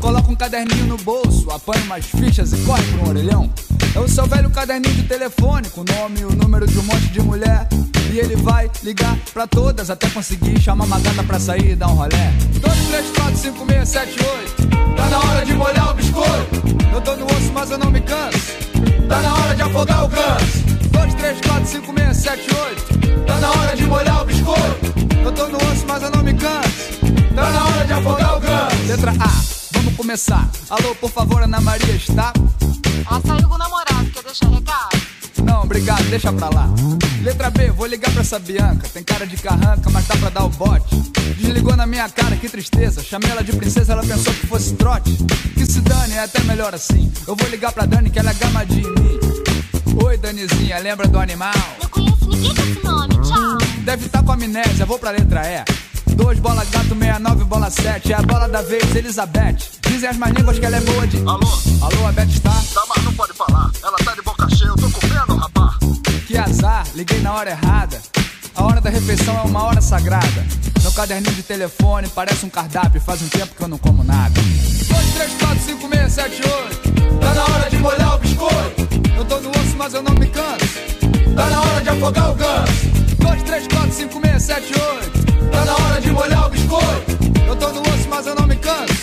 Coloca 0.00 0.30
um 0.30 0.36
caderninho 0.36 0.86
no 0.86 0.96
bolso, 0.98 1.50
apanha 1.50 1.82
umas 1.84 2.04
fichas 2.04 2.52
e 2.52 2.56
corre 2.58 2.84
um 2.94 3.08
orelhão. 3.08 3.52
É 3.94 3.98
o 3.98 4.08
seu 4.08 4.26
velho 4.26 4.48
caderninho 4.50 4.94
de 4.94 5.02
telefone, 5.02 5.68
com 5.70 5.80
o 5.80 5.84
nome 5.84 6.20
e 6.20 6.24
o 6.24 6.30
número 6.30 6.66
de 6.66 6.78
um 6.78 6.82
monte 6.82 7.08
de 7.08 7.20
mulher. 7.20 7.68
E 8.12 8.18
ele 8.18 8.36
vai 8.36 8.70
ligar 8.82 9.16
pra 9.32 9.46
todas 9.46 9.90
até 9.90 10.08
conseguir 10.10 10.60
chamar 10.60 10.84
uma 10.84 11.00
gata 11.00 11.22
pra 11.24 11.38
sair 11.38 11.72
e 11.72 11.76
dar 11.76 11.88
um 11.88 11.94
rolé. 11.94 12.32
2, 12.60 12.74
3, 12.88 13.06
4, 13.16 13.36
5, 13.36 13.66
6, 13.66 13.88
7, 13.88 14.10
8. 14.10 14.96
Tá 14.96 15.08
na 15.08 15.18
hora 15.18 15.44
de 15.44 15.54
molhar 15.54 15.90
o 15.90 15.94
biscoito. 15.94 16.78
Eu 16.92 17.00
tô 17.00 17.16
no 17.16 17.26
osso, 17.26 17.52
mas 17.52 17.70
eu 17.70 17.78
não 17.78 17.90
me 17.90 18.00
canso. 18.00 18.38
Tá 19.08 19.20
na 19.20 19.34
hora 19.34 19.54
de 19.54 19.62
afogar 19.62 20.04
o 20.04 20.08
ganso. 20.08 20.58
2, 20.92 21.14
3, 21.14 21.40
4, 21.40 21.66
5, 21.66 21.94
6, 21.98 22.16
7, 22.16 22.40
8. 22.54 23.26
Tá 23.26 23.40
na 23.40 23.50
hora 23.50 23.76
de 23.76 23.84
molhar 23.84 24.22
o 24.22 24.24
biscoito. 24.24 24.97
Eu 25.24 25.32
tô 25.32 25.48
no 25.48 25.56
osso, 25.56 25.84
mas 25.86 26.02
eu 26.02 26.10
não 26.10 26.22
me 26.22 26.34
canso. 26.34 26.98
Tá 27.34 27.50
na 27.50 27.64
hora 27.64 27.84
de 27.86 27.92
afogar 27.92 28.36
o 28.36 28.40
ganso. 28.40 28.86
Letra 28.86 29.12
A, 29.12 29.30
vamos 29.72 29.96
começar. 29.96 30.48
Alô, 30.70 30.94
por 30.94 31.10
favor, 31.10 31.42
Ana 31.42 31.60
Maria 31.60 31.94
está? 31.94 32.32
Ela 33.08 33.20
saiu 33.26 33.48
com 33.48 33.54
o 33.54 33.58
namorado, 33.58 34.10
quer 34.10 34.22
deixar 34.22 34.48
recado? 34.48 34.98
Não, 35.44 35.62
obrigado, 35.62 36.02
deixa 36.10 36.32
pra 36.32 36.48
lá. 36.48 36.68
Letra 37.22 37.50
B, 37.50 37.70
vou 37.70 37.86
ligar 37.86 38.10
pra 38.12 38.20
essa 38.20 38.38
Bianca. 38.38 38.88
Tem 38.88 39.02
cara 39.02 39.26
de 39.26 39.36
carranca, 39.36 39.88
mas 39.90 40.06
dá 40.06 40.16
pra 40.16 40.30
dar 40.30 40.44
o 40.44 40.48
bote. 40.48 40.96
Desligou 41.36 41.76
na 41.76 41.86
minha 41.86 42.08
cara, 42.08 42.36
que 42.36 42.48
tristeza. 42.48 43.02
Chamei 43.02 43.30
ela 43.30 43.42
de 43.42 43.52
princesa, 43.52 43.92
ela 43.92 44.02
pensou 44.02 44.32
que 44.34 44.46
fosse 44.46 44.74
trote. 44.74 45.16
Que 45.54 45.64
se 45.64 45.80
dane, 45.80 46.14
é 46.14 46.24
até 46.24 46.40
melhor 46.44 46.74
assim. 46.74 47.12
Eu 47.26 47.36
vou 47.36 47.48
ligar 47.48 47.72
pra 47.72 47.86
Dani, 47.86 48.10
que 48.10 48.18
ela 48.18 48.30
é 48.30 48.34
gamadinha 48.34 48.88
em 48.88 49.00
mim. 49.00 49.18
Oi, 50.04 50.16
Danizinha, 50.16 50.78
lembra 50.78 51.06
do 51.08 51.18
animal? 51.18 51.52
Não 51.80 51.88
conheço 51.88 52.28
ninguém 52.28 52.54
com 52.54 52.62
esse 52.62 52.84
nome, 52.84 53.14
tchau. 53.22 53.37
Deve 53.88 54.04
estar 54.04 54.22
com 54.22 54.32
amnésia, 54.32 54.84
vou 54.84 54.98
pra 54.98 55.12
letra 55.12 55.40
E. 55.48 55.64
2 56.14 56.40
bola 56.40 56.62
gato, 56.66 56.88
69 56.88 57.44
bola 57.44 57.70
7. 57.70 58.12
É 58.12 58.16
a 58.16 58.20
bola 58.20 58.46
da 58.46 58.60
vez, 58.60 58.94
Elizabeth. 58.94 59.56
Dizem 59.80 60.10
as 60.10 60.16
más 60.18 60.30
línguas 60.34 60.58
que 60.58 60.66
ela 60.66 60.76
é 60.76 60.80
boa 60.82 61.06
de. 61.06 61.16
Alô? 61.16 61.58
Alô, 61.80 62.06
a 62.06 62.12
Beth 62.12 62.28
está? 62.28 62.50
Tá, 62.50 62.82
mas 62.86 63.02
não 63.02 63.14
pode 63.14 63.32
falar. 63.32 63.70
Ela 63.82 63.96
tá 64.04 64.14
de 64.14 64.20
boca 64.20 64.46
cheia, 64.50 64.68
eu 64.68 64.76
tô 64.76 64.90
comendo, 64.90 65.36
rapá. 65.36 65.78
Que 66.26 66.36
azar, 66.36 66.86
liguei 66.94 67.18
na 67.20 67.32
hora 67.32 67.48
errada. 67.48 67.98
A 68.54 68.62
hora 68.62 68.78
da 68.78 68.90
refeição 68.90 69.34
é 69.38 69.40
uma 69.44 69.62
hora 69.62 69.80
sagrada. 69.80 70.46
Meu 70.82 70.92
caderninho 70.92 71.34
de 71.34 71.42
telefone 71.42 72.08
parece 72.08 72.44
um 72.44 72.50
cardápio. 72.50 73.00
Faz 73.00 73.22
um 73.22 73.28
tempo 73.28 73.54
que 73.54 73.62
eu 73.62 73.68
não 73.68 73.78
como 73.78 74.04
nada. 74.04 74.38
2, 74.38 75.14
3, 75.14 75.32
4, 75.40 75.64
5, 75.64 75.88
6, 75.88 76.12
7, 76.12 76.42
8. 76.42 77.20
Tá 77.20 77.34
na 77.34 77.42
hora 77.42 77.70
de 77.70 77.78
molhar 77.78 78.16
o 78.16 78.18
biscoito. 78.18 78.88
Eu 79.16 79.24
tô 79.24 79.40
no 79.40 79.48
osso, 79.48 79.76
mas 79.78 79.94
eu 79.94 80.02
não 80.02 80.12
me 80.12 80.26
canso. 80.26 80.66
Tá 81.34 81.48
na 81.48 81.62
hora 81.62 81.80
de 81.80 81.88
afogar 81.88 82.30
o 82.32 82.34
ganso. 82.34 82.97
2, 83.18 83.42
3, 83.42 83.68
4, 83.68 83.92
5, 83.92 84.20
6, 84.20 84.42
7, 84.42 84.72
8. 84.80 85.50
Tá 85.50 85.64
na 85.64 85.74
hora 85.74 86.00
de 86.00 86.10
molhar 86.10 86.46
o 86.46 86.50
biscoito. 86.50 87.18
Eu 87.46 87.56
tô 87.56 87.68
no 87.72 87.80
osso, 87.80 88.08
mas 88.08 88.26
eu 88.26 88.34
não 88.34 88.46
me 88.46 88.56
canso. 88.56 88.94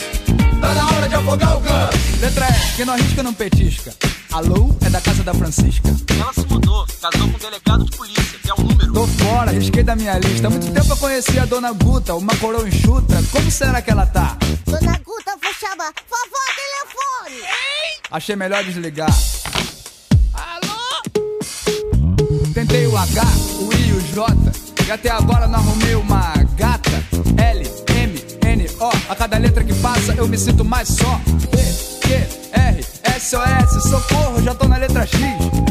Tá 0.62 0.74
na 0.74 0.88
hora 0.88 1.10
de 1.10 1.16
afogar 1.16 1.58
o 1.58 1.60
ganso. 1.60 1.98
Letra 2.22 2.48
E, 2.50 2.76
quem 2.76 2.86
não 2.86 2.94
arrisca 2.94 3.24
não 3.24 3.34
petisca. 3.34 3.94
Alô, 4.32 4.76
é 4.86 4.90
da 4.90 5.02
casa 5.02 5.24
da 5.24 5.34
Francisca. 5.34 5.90
Ela 6.20 6.34
se 6.34 6.46
mudou, 6.48 6.86
casou 7.02 7.30
com 7.30 7.36
um 7.36 7.40
delegado 7.40 7.86
de 7.86 7.98
polícia, 7.98 8.40
que 8.42 8.50
é 8.50 8.54
um 8.54 8.64
número. 8.64 8.94
Tô 8.94 9.08
fora, 9.08 9.52
risquei 9.52 9.84
da 9.84 9.96
minha 9.96 10.18
lista. 10.18 10.48
Há 10.48 10.50
muito 10.50 10.72
tempo 10.72 10.92
eu 10.92 10.98
conheci 10.98 11.40
a 11.40 11.46
dona 11.46 11.72
Guta, 11.72 12.16
uma 12.16 12.36
coroa 12.38 12.68
enxuta. 12.68 13.24
Como 13.32 13.50
será 13.52 13.82
que 13.82 13.92
ela 13.92 14.06
tá? 14.06 14.38
Dona 14.66 15.00
Guta, 15.04 15.38
vou 15.42 15.54
chamar. 15.54 15.94
Vovó, 16.10 16.44
telefone. 16.56 17.44
Achei 18.12 18.36
melhor 18.36 18.64
desligar. 18.64 19.14
Tentei 22.54 22.88
o 22.88 22.98
H, 22.98 23.22
o 23.60 23.74
I 23.74 23.75
o 23.75 23.75
J. 24.16 24.34
E 24.88 24.92
até 24.92 25.10
agora 25.10 25.46
não 25.46 25.60
arrumei 25.60 25.94
uma 25.94 26.34
gata. 26.56 27.04
L, 27.36 27.70
M, 27.98 28.26
N, 28.46 28.66
O. 28.80 28.90
A 29.10 29.14
cada 29.14 29.38
letra 29.38 29.62
que 29.62 29.74
passa 29.74 30.14
eu 30.14 30.26
me 30.26 30.38
sinto 30.38 30.64
mais 30.64 30.88
só. 30.88 31.20
P, 31.52 31.58
Q, 32.00 32.14
R, 32.54 32.86
S, 33.04 33.36
O, 33.36 33.44
S. 33.44 33.90
Socorro, 33.90 34.42
já 34.42 34.56
tô 34.56 34.70
na 34.70 34.78
letra 34.78 35.06
X. 35.06 35.20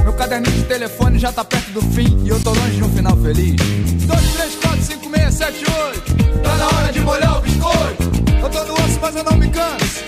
Meu 0.02 0.12
caderninho 0.12 0.54
de 0.56 0.64
telefone 0.64 1.18
já 1.18 1.32
tá 1.32 1.42
perto 1.42 1.70
do 1.70 1.80
fim. 1.94 2.22
E 2.22 2.28
eu 2.28 2.38
tô 2.38 2.50
longe 2.50 2.76
de 2.76 2.84
um 2.84 2.90
final 2.90 3.16
feliz. 3.16 3.56
2, 3.56 4.32
3, 4.34 4.54
4, 4.56 4.82
5, 4.82 5.10
6, 5.16 5.34
7, 5.34 5.64
8. 5.64 6.42
Tá 6.42 6.56
na 6.56 6.66
hora 6.66 6.92
de 6.92 7.00
molhar 7.00 7.38
o 7.38 7.40
biscoito. 7.40 8.02
Eu 8.42 8.50
tô 8.50 8.64
no 8.64 8.74
osso, 8.74 8.98
mas 9.00 9.16
eu 9.16 9.24
não 9.24 9.38
me 9.38 9.48
canso. 9.48 10.04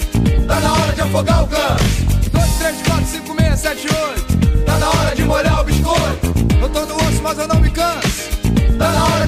Tá 0.46 0.60
na 0.60 0.72
hora 0.74 0.92
de 0.92 1.00
afogar 1.00 1.42
o 1.42 1.46
ganso. 1.46 2.30
2, 2.30 2.50
3, 2.58 2.82
4, 2.86 3.06
5, 3.06 3.36
6, 3.40 3.60
7, 3.60 3.86
8. 3.86 4.64
Tá 4.66 4.78
na 4.78 4.90
hora 4.90 5.16
de 5.16 5.24
molhar 5.24 5.62
o 5.62 5.64
biscoito. 5.64 6.34
Eu 6.60 6.68
tô 6.68 6.84
no 6.84 6.96
osso, 6.96 7.22
mas 7.22 7.38
eu 7.38 7.48
não 7.48 7.60
me 7.60 7.70
canso. 7.70 8.05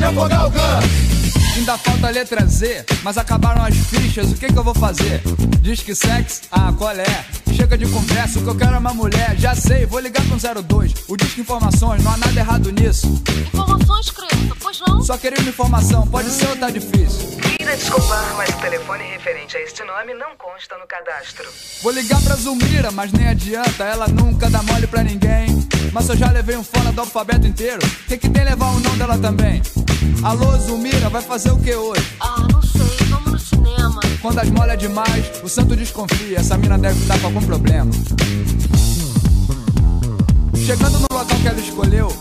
Afogar 0.09 0.47
o 0.47 0.51
ganso. 0.51 1.09
Ainda 1.57 1.77
falta 1.77 2.07
a 2.07 2.11
letra 2.11 2.47
Z, 2.47 2.85
mas 3.03 3.19
acabaram 3.19 3.65
as 3.65 3.77
fichas, 3.77 4.31
o 4.31 4.35
que 4.35 4.47
que 4.47 4.57
eu 4.59 4.63
vou 4.63 4.75
fazer? 4.75 5.21
Diz 5.61 5.83
que 5.83 5.95
sexo, 5.95 6.43
ah, 6.51 6.73
qual 6.77 6.93
é? 6.93 7.25
Chega 7.53 7.77
de 7.77 7.87
conversa, 7.89 8.39
o 8.39 8.43
que 8.43 8.49
eu 8.49 8.55
quero 8.55 8.75
é 8.75 8.79
uma 8.79 8.95
mulher. 8.95 9.35
Já 9.37 9.55
sei, 9.55 9.85
vou 9.85 9.99
ligar 9.99 10.23
pro 10.27 10.63
02. 10.63 10.95
O 11.09 11.17
Disque 11.17 11.41
Informações, 11.41 12.03
não 12.05 12.13
há 12.13 12.17
nada 12.17 12.39
errado 12.39 12.71
nisso. 12.71 13.09
Informações, 13.53 14.11
criança, 14.11 14.57
pois 14.61 14.81
não? 14.87 15.03
Só 15.03 15.19
queria 15.19 15.41
uma 15.41 15.49
informação, 15.51 16.07
pode 16.07 16.31
ser 16.31 16.49
ou 16.49 16.57
tá 16.57 16.71
difícil? 16.71 17.37
Queira 17.57 17.77
desculpar, 17.77 18.35
mas 18.37 18.51
o 18.51 18.59
telefone 18.59 19.05
referente 19.05 19.57
a 19.57 19.61
este 19.61 19.83
nome 19.83 20.15
não 20.15 20.37
consta 20.39 20.79
no 20.79 20.87
cadastro. 20.87 21.47
Vou 21.83 21.93
ligar 21.93 22.23
pra 22.23 22.37
Zulmira, 22.37 22.93
mas 22.93 23.13
nem 23.13 23.29
adianta, 23.29 23.85
ela 23.85 24.07
nunca 24.07 24.49
dá 24.49 24.63
mole 24.63 24.87
pra 24.87 25.03
ninguém. 25.03 25.69
Mas 25.93 26.09
eu 26.09 26.17
já 26.17 26.31
levei 26.31 26.57
um 26.57 26.63
fora 26.63 26.93
do 26.93 27.01
alfabeto 27.01 27.47
inteiro, 27.47 27.81
que 28.07 28.17
que 28.17 28.29
tem 28.31 28.45
levar 28.45 28.69
o 28.69 28.81
nome 28.81 28.97
dela 28.97 29.19
também? 29.19 29.61
Alô, 30.23 30.59
Zulmira, 30.59 31.09
vai 31.09 31.23
fazer 31.23 31.53
o 31.53 31.59
que 31.59 31.75
hoje? 31.75 32.05
Ah, 32.21 32.47
não 32.53 32.61
sei, 32.61 33.07
vamos 33.09 33.33
no 33.33 33.39
cinema. 33.39 34.01
Quando 34.21 34.39
as 34.41 34.51
molha 34.51 34.77
demais, 34.77 35.31
o 35.45 35.49
santo 35.49 35.77
desconfia, 35.77 36.39
essa 36.39 36.59
mina 36.59 36.77
deve 36.77 37.01
estar 37.01 37.19
com 37.21 37.27
algum 37.29 37.41
problema. 37.41 37.91
Chegando 40.57 40.99
no 40.99 41.07
local 41.11 41.25
que 41.25 41.47
ela 41.47 41.61
escolheu, 41.61 42.13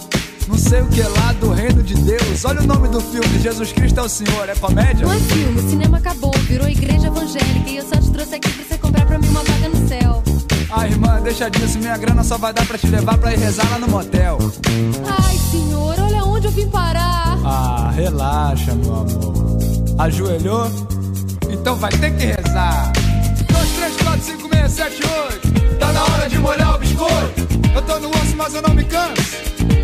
não 0.47 0.57
sei 0.57 0.81
o 0.81 0.87
que 0.87 1.01
lá 1.01 1.33
do 1.33 1.51
reino 1.51 1.81
de 1.81 1.95
Deus. 1.95 2.45
Olha 2.45 2.61
o 2.61 2.67
nome 2.67 2.87
do 2.87 3.01
filme, 3.01 3.39
Jesus 3.41 3.73
Cristo 3.73 3.99
é 3.99 4.03
o 4.03 4.09
Senhor, 4.09 4.47
é 4.47 4.55
comédia? 4.55 5.05
Não 5.05 5.13
é 5.13 5.19
filme, 5.19 5.59
o 5.59 5.69
cinema 5.69 5.97
acabou, 5.97 6.31
virou 6.47 6.67
igreja 6.67 7.07
evangélica 7.07 7.69
e 7.69 7.77
eu 7.77 7.83
só 7.83 7.99
te 7.99 8.11
trouxe 8.11 8.35
aqui 8.35 8.49
pra 8.49 8.63
você 8.63 8.77
comprar 8.77 9.05
pra 9.07 9.17
mim 9.17 9.27
uma 9.29 9.43
vaga 9.43 9.69
no 9.69 9.87
céu. 9.87 10.23
Ah, 10.69 10.87
irmã, 10.87 11.19
deixa 11.21 11.49
disso, 11.49 11.79
minha 11.79 11.97
grana 11.97 12.23
só 12.23 12.37
vai 12.37 12.53
dar 12.53 12.65
pra 12.65 12.77
te 12.77 12.87
levar 12.87 13.17
pra 13.17 13.33
ir 13.33 13.39
rezar 13.39 13.67
lá 13.71 13.79
no 13.79 13.87
motel. 13.87 14.37
Ai, 15.23 15.37
senhor, 15.51 15.95
olha 15.99 16.23
onde 16.23 16.45
eu 16.45 16.51
vim 16.51 16.69
parar. 16.69 17.26
Ah, 17.49 17.91
relaxa, 17.95 18.75
meu 18.75 18.93
amor. 18.93 19.57
Ajoelhou? 19.99 20.69
Então 21.49 21.77
vai 21.77 21.89
ter 21.91 22.11
que 22.17 22.25
rezar. 22.25 22.91
2, 23.47 23.69
3, 23.71 23.97
4, 24.03 24.21
5, 24.21 24.49
6, 24.53 24.71
7, 24.71 25.01
8. 25.05 25.77
Tá 25.79 25.93
na 25.93 26.03
hora 26.03 26.29
de 26.29 26.37
molhar 26.39 26.75
o 26.75 26.77
biscoito. 26.77 27.47
Eu 27.73 27.81
tô 27.83 27.99
no 27.99 28.09
osso, 28.09 28.35
mas 28.35 28.53
eu 28.53 28.61
não 28.61 28.73
me 28.73 28.83
canso. 28.83 29.37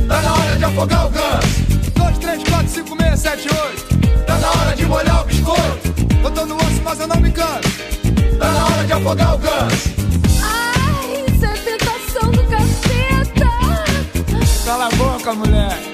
Tá 0.09 0.21
na 0.21 0.33
hora 0.33 0.57
de 0.57 0.65
afogar 0.65 1.07
o 1.07 1.09
ganso. 1.09 1.63
2, 1.95 2.17
3, 2.17 2.43
4, 2.43 2.67
5, 2.67 2.97
6, 3.01 3.19
7, 3.21 3.47
8. 3.47 4.25
Tá 4.25 4.37
na 4.39 4.49
hora 4.49 4.75
de 4.75 4.85
molhar 4.85 5.21
o 5.21 5.25
biscoito. 5.25 5.93
Eu 6.21 6.31
tô 6.31 6.45
no 6.45 6.57
osso, 6.57 6.81
mas 6.83 6.99
eu 6.99 7.07
não 7.07 7.21
me 7.21 7.31
canso. 7.31 7.69
Tá 8.39 8.51
na 8.51 8.65
hora 8.65 8.83
de 8.83 8.91
afogar 8.91 9.35
o 9.35 9.37
ganso. 9.37 9.89
Ai, 10.43 11.25
isso 11.33 11.45
é 11.45 11.53
tentação 11.53 12.29
do 12.29 12.43
caceta! 12.43 13.49
Cala 14.65 14.87
a 14.87 14.89
boca, 14.89 15.33
mulher. 15.33 15.92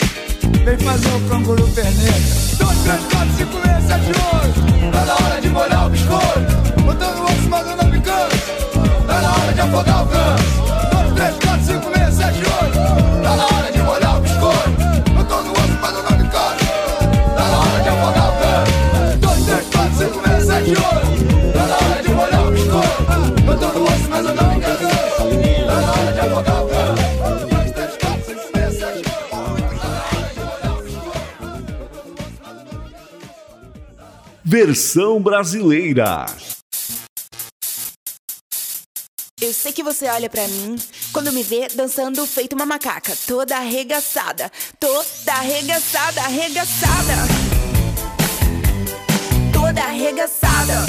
Vem 0.69 0.77
fazer 0.77 1.09
o 1.09 1.19
canguru 1.21 1.67
perneta. 1.69 2.13
2, 2.59 2.77
3, 2.83 3.01
4, 3.11 3.37
5, 3.37 3.51
6, 3.63 3.83
7, 3.87 4.05
8. 4.05 4.91
Tá 4.91 5.03
na 5.03 5.13
hora 5.15 5.41
de 5.41 5.49
molhar 5.49 5.87
o 5.87 5.89
biscoito. 5.89 6.83
Botando 6.85 7.17
o 7.17 7.23
osso, 7.23 7.49
não 7.49 7.89
me 7.89 7.99
canso. 7.99 8.37
Tá 9.07 9.19
na 9.19 9.31
hora 9.31 9.51
de 9.51 9.61
afogar 9.61 10.03
o 10.03 10.05
ganso. 10.05 10.43
2, 10.91 11.13
3, 11.15 11.35
4, 11.43 11.65
5, 11.65 11.91
6, 11.97 12.13
7, 12.13 12.37
8. 12.37 12.88
Versão 34.51 35.21
brasileira. 35.21 36.25
Eu 39.39 39.53
sei 39.53 39.71
que 39.71 39.83
você 39.83 40.07
olha 40.07 40.27
pra 40.27 40.47
mim 40.47 40.75
quando 41.13 41.31
me 41.31 41.43
vê 41.43 41.67
dançando 41.67 42.25
feito 42.25 42.53
uma 42.53 42.65
macaca, 42.65 43.15
toda 43.27 43.55
arregaçada, 43.55 44.51
toda 44.79 45.33
arregaçada, 45.33 46.21
arregaçada. 46.21 47.13
Toda 49.53 49.83
arregaçada. 49.83 50.85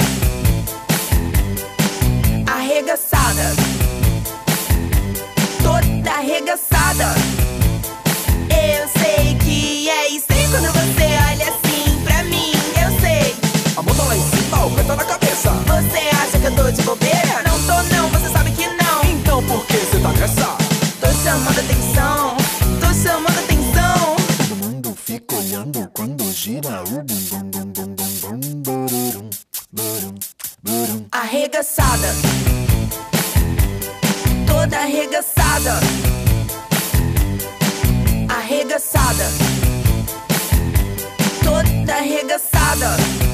Arregaçada. 2.47 3.43
Toda 5.61 6.11
arregaçada. 6.11 7.13
Eu 8.49 8.87
sei 8.87 9.37
que 9.37 9.50
cabeça. 15.31 15.49
Você 15.49 16.09
acha 16.15 16.39
que 16.39 16.45
eu 16.45 16.55
tô 16.55 16.71
de 16.71 16.81
bobeira? 16.83 17.43
Não 17.45 17.59
tô 17.61 17.95
não, 17.95 18.09
você 18.09 18.29
sabe 18.29 18.51
que 18.51 18.67
não. 18.67 19.03
Então 19.09 19.43
por 19.43 19.65
que 19.65 19.77
você 19.77 19.99
tá 19.99 20.09
nessa? 20.09 20.57
Tô 20.99 21.07
chamando 21.23 21.59
atenção, 21.59 22.37
tô 22.79 22.93
chamando 22.93 23.39
atenção. 23.39 24.15
Todo 24.37 24.55
mundo 24.57 24.95
fica 24.95 25.35
olhando 25.35 25.89
quando 25.93 26.31
gira 26.33 26.83
o 26.83 27.03
bum 27.03 27.21
bum 27.29 27.49
bum 27.49 27.65
bum 27.65 27.95
bum 27.95 28.39
bum 28.61 28.61
bururum, 28.61 29.29
burum, 29.71 30.15
burum. 30.63 31.05
Arregaçada. 31.11 32.07
Toda 34.47 34.77
arregaçada. 34.77 35.79
Arregaçada. 38.29 39.31
Toda 41.43 41.93
arregaçada. 41.93 43.30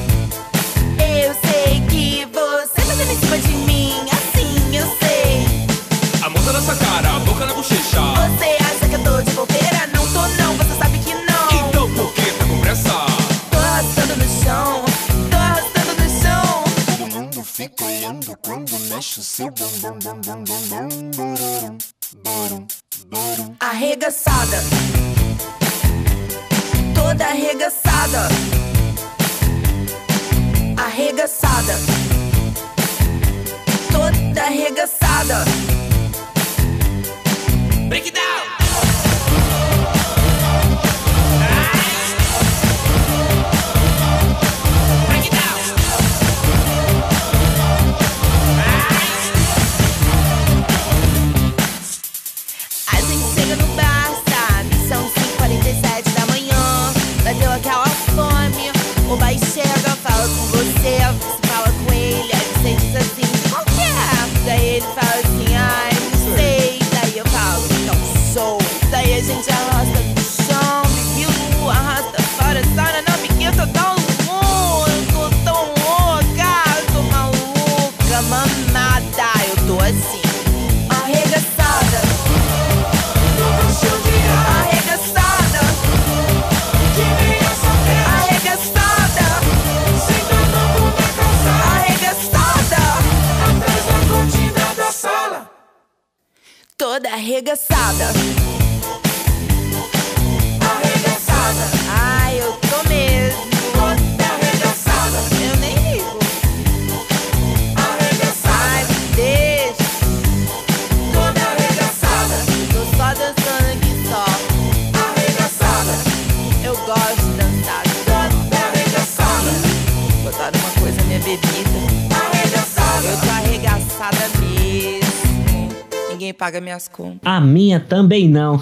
Paga 126.37 126.61
minhas 126.61 126.87
contas. 126.87 127.19
A 127.25 127.41
minha 127.41 127.79
também 127.79 128.29
não. 128.29 128.61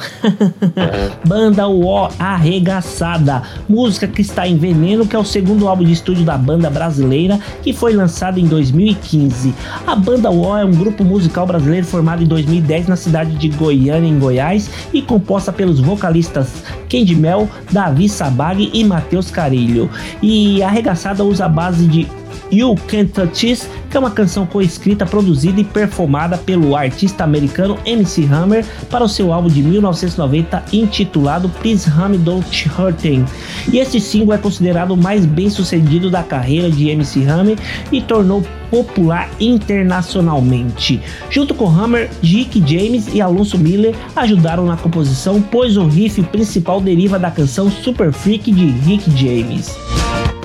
banda 1.28 1.68
UO 1.68 2.10
Arregaçada, 2.18 3.44
música 3.68 4.08
que 4.08 4.22
está 4.22 4.48
em 4.48 4.58
Veneno, 4.58 5.06
que 5.06 5.16
é 5.16 5.20
o 5.20 5.26
segundo 5.26 5.68
álbum 5.68 5.84
de 5.84 5.92
estúdio 5.92 6.24
da 6.24 6.38
banda 6.38 6.70
brasileira, 6.70 7.40
que 7.62 7.74
foi 7.74 7.94
lançado 7.94 8.40
em 8.40 8.46
2015. 8.46 9.54
A 9.86 9.96
banda 9.96 10.32
UO 10.32 10.58
é 10.58 10.64
um 10.64 10.72
grupo 10.72 11.04
musical 11.04 11.46
brasileiro 11.46 11.86
formado 11.86 12.24
em 12.24 12.28
2010 12.28 12.88
na 12.88 12.96
cidade 12.96 13.36
de 13.36 13.50
Goiânia, 13.50 14.08
em 14.08 14.18
Goiás, 14.18 14.70
e 14.94 15.02
composta 15.02 15.52
pelos 15.52 15.80
vocalistas 15.80 16.64
Candy 16.90 17.16
Mel, 17.16 17.50
Davi 17.72 18.08
Sabag 18.08 18.70
e 18.74 18.84
Matheus 18.84 19.30
Carilho. 19.30 19.90
E 20.22 20.64
Arregaçada 20.64 21.24
usa 21.24 21.46
a 21.46 21.50
base 21.50 21.86
de 21.88 22.08
You 22.56 22.76
Can't 22.88 23.12
Touch 23.12 23.46
This, 23.46 23.70
que 23.90 23.98
é 23.98 24.00
uma 24.00 24.12
canção 24.12 24.46
coescrita, 24.46 25.06
produzida 25.06 25.60
e 25.60 25.64
performada 25.64 26.38
pelo 26.38 26.76
artista 26.76 27.24
americano 27.24 27.78
MC 27.86 28.26
Hammer 28.26 28.66
para 28.90 29.04
o 29.04 29.10
seu 29.10 29.32
álbum 29.32 29.50
de 29.50 29.62
1990 29.62 30.64
intitulado 30.74 31.50
Please 31.50 31.90
Hum 31.90 32.18
Don't 32.18 32.70
Hurting. 32.70 33.26
E 33.72 33.80
esse 33.80 34.00
single 34.00 34.34
é 34.34 34.38
considerado 34.38 34.92
o 34.92 34.98
mais 34.98 35.26
bem 35.26 35.50
sucedido 35.50 36.10
da 36.10 36.24
carreira 36.24 36.70
de 36.70 36.90
MC 36.90 37.26
Hammer 37.26 37.58
e 37.92 38.02
tornou 38.02 38.44
popular 38.70 39.30
internacionalmente. 39.40 41.02
Junto 41.30 41.54
com 41.54 41.68
Hammer, 41.68 42.10
Rick 42.22 42.60
James 42.66 43.08
e 43.14 43.22
Alonso 43.22 43.58
Miller 43.58 43.96
ajudaram 44.16 44.66
na 44.66 44.76
composição, 44.76 45.42
pois 45.42 45.78
o 45.78 45.88
riff 45.88 46.22
principal 46.24 46.82
deriva 46.82 47.20
da 47.20 47.32
canção 47.32 47.70
Super 47.70 48.12
Freak 48.12 48.52
de 48.52 48.66
Rick 48.66 49.10
James. 49.12 49.76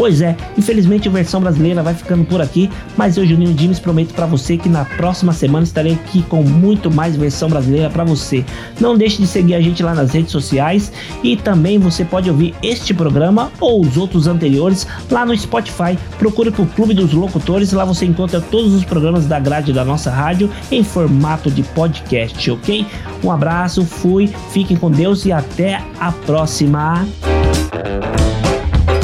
Pois 0.00 0.22
é, 0.22 0.34
infelizmente 0.56 1.08
a 1.08 1.12
versão 1.12 1.42
brasileira 1.42 1.82
vai 1.82 1.92
ficando 1.92 2.24
por 2.24 2.40
aqui, 2.40 2.70
mas 2.96 3.18
eu, 3.18 3.26
Juninho 3.26 3.52
Dimes, 3.52 3.78
prometo 3.78 4.14
para 4.14 4.24
você 4.24 4.56
que 4.56 4.66
na 4.66 4.82
próxima 4.82 5.30
semana 5.30 5.62
estarei 5.62 5.92
aqui 5.92 6.22
com 6.22 6.42
muito 6.42 6.90
mais 6.90 7.16
versão 7.16 7.50
brasileira 7.50 7.90
para 7.90 8.02
você. 8.02 8.42
Não 8.80 8.96
deixe 8.96 9.18
de 9.18 9.26
seguir 9.26 9.54
a 9.54 9.60
gente 9.60 9.82
lá 9.82 9.94
nas 9.94 10.12
redes 10.12 10.32
sociais 10.32 10.90
e 11.22 11.36
também 11.36 11.78
você 11.78 12.02
pode 12.02 12.30
ouvir 12.30 12.54
este 12.62 12.94
programa 12.94 13.52
ou 13.60 13.82
os 13.82 13.98
outros 13.98 14.26
anteriores 14.26 14.86
lá 15.10 15.26
no 15.26 15.36
Spotify. 15.36 15.98
Procure 16.18 16.50
por 16.50 16.66
Clube 16.68 16.94
dos 16.94 17.12
Locutores, 17.12 17.70
lá 17.74 17.84
você 17.84 18.06
encontra 18.06 18.40
todos 18.40 18.72
os 18.72 18.86
programas 18.86 19.26
da 19.26 19.38
grade 19.38 19.70
da 19.70 19.84
nossa 19.84 20.10
rádio 20.10 20.50
em 20.72 20.82
formato 20.82 21.50
de 21.50 21.62
podcast, 21.62 22.50
ok? 22.50 22.86
Um 23.22 23.30
abraço, 23.30 23.84
fui, 23.84 24.32
fiquem 24.50 24.78
com 24.78 24.90
Deus 24.90 25.26
e 25.26 25.32
até 25.32 25.84
a 26.00 26.10
próxima. 26.10 27.06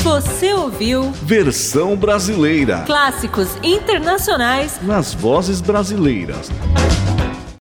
Você 0.07 0.55
ouviu 0.77 1.11
Versão 1.22 1.97
brasileira. 1.97 2.83
clássicos 2.85 3.49
internacionais 3.62 4.79
Nas 4.83 5.14
vozes 5.14 5.62
brasileiras. 5.62 6.51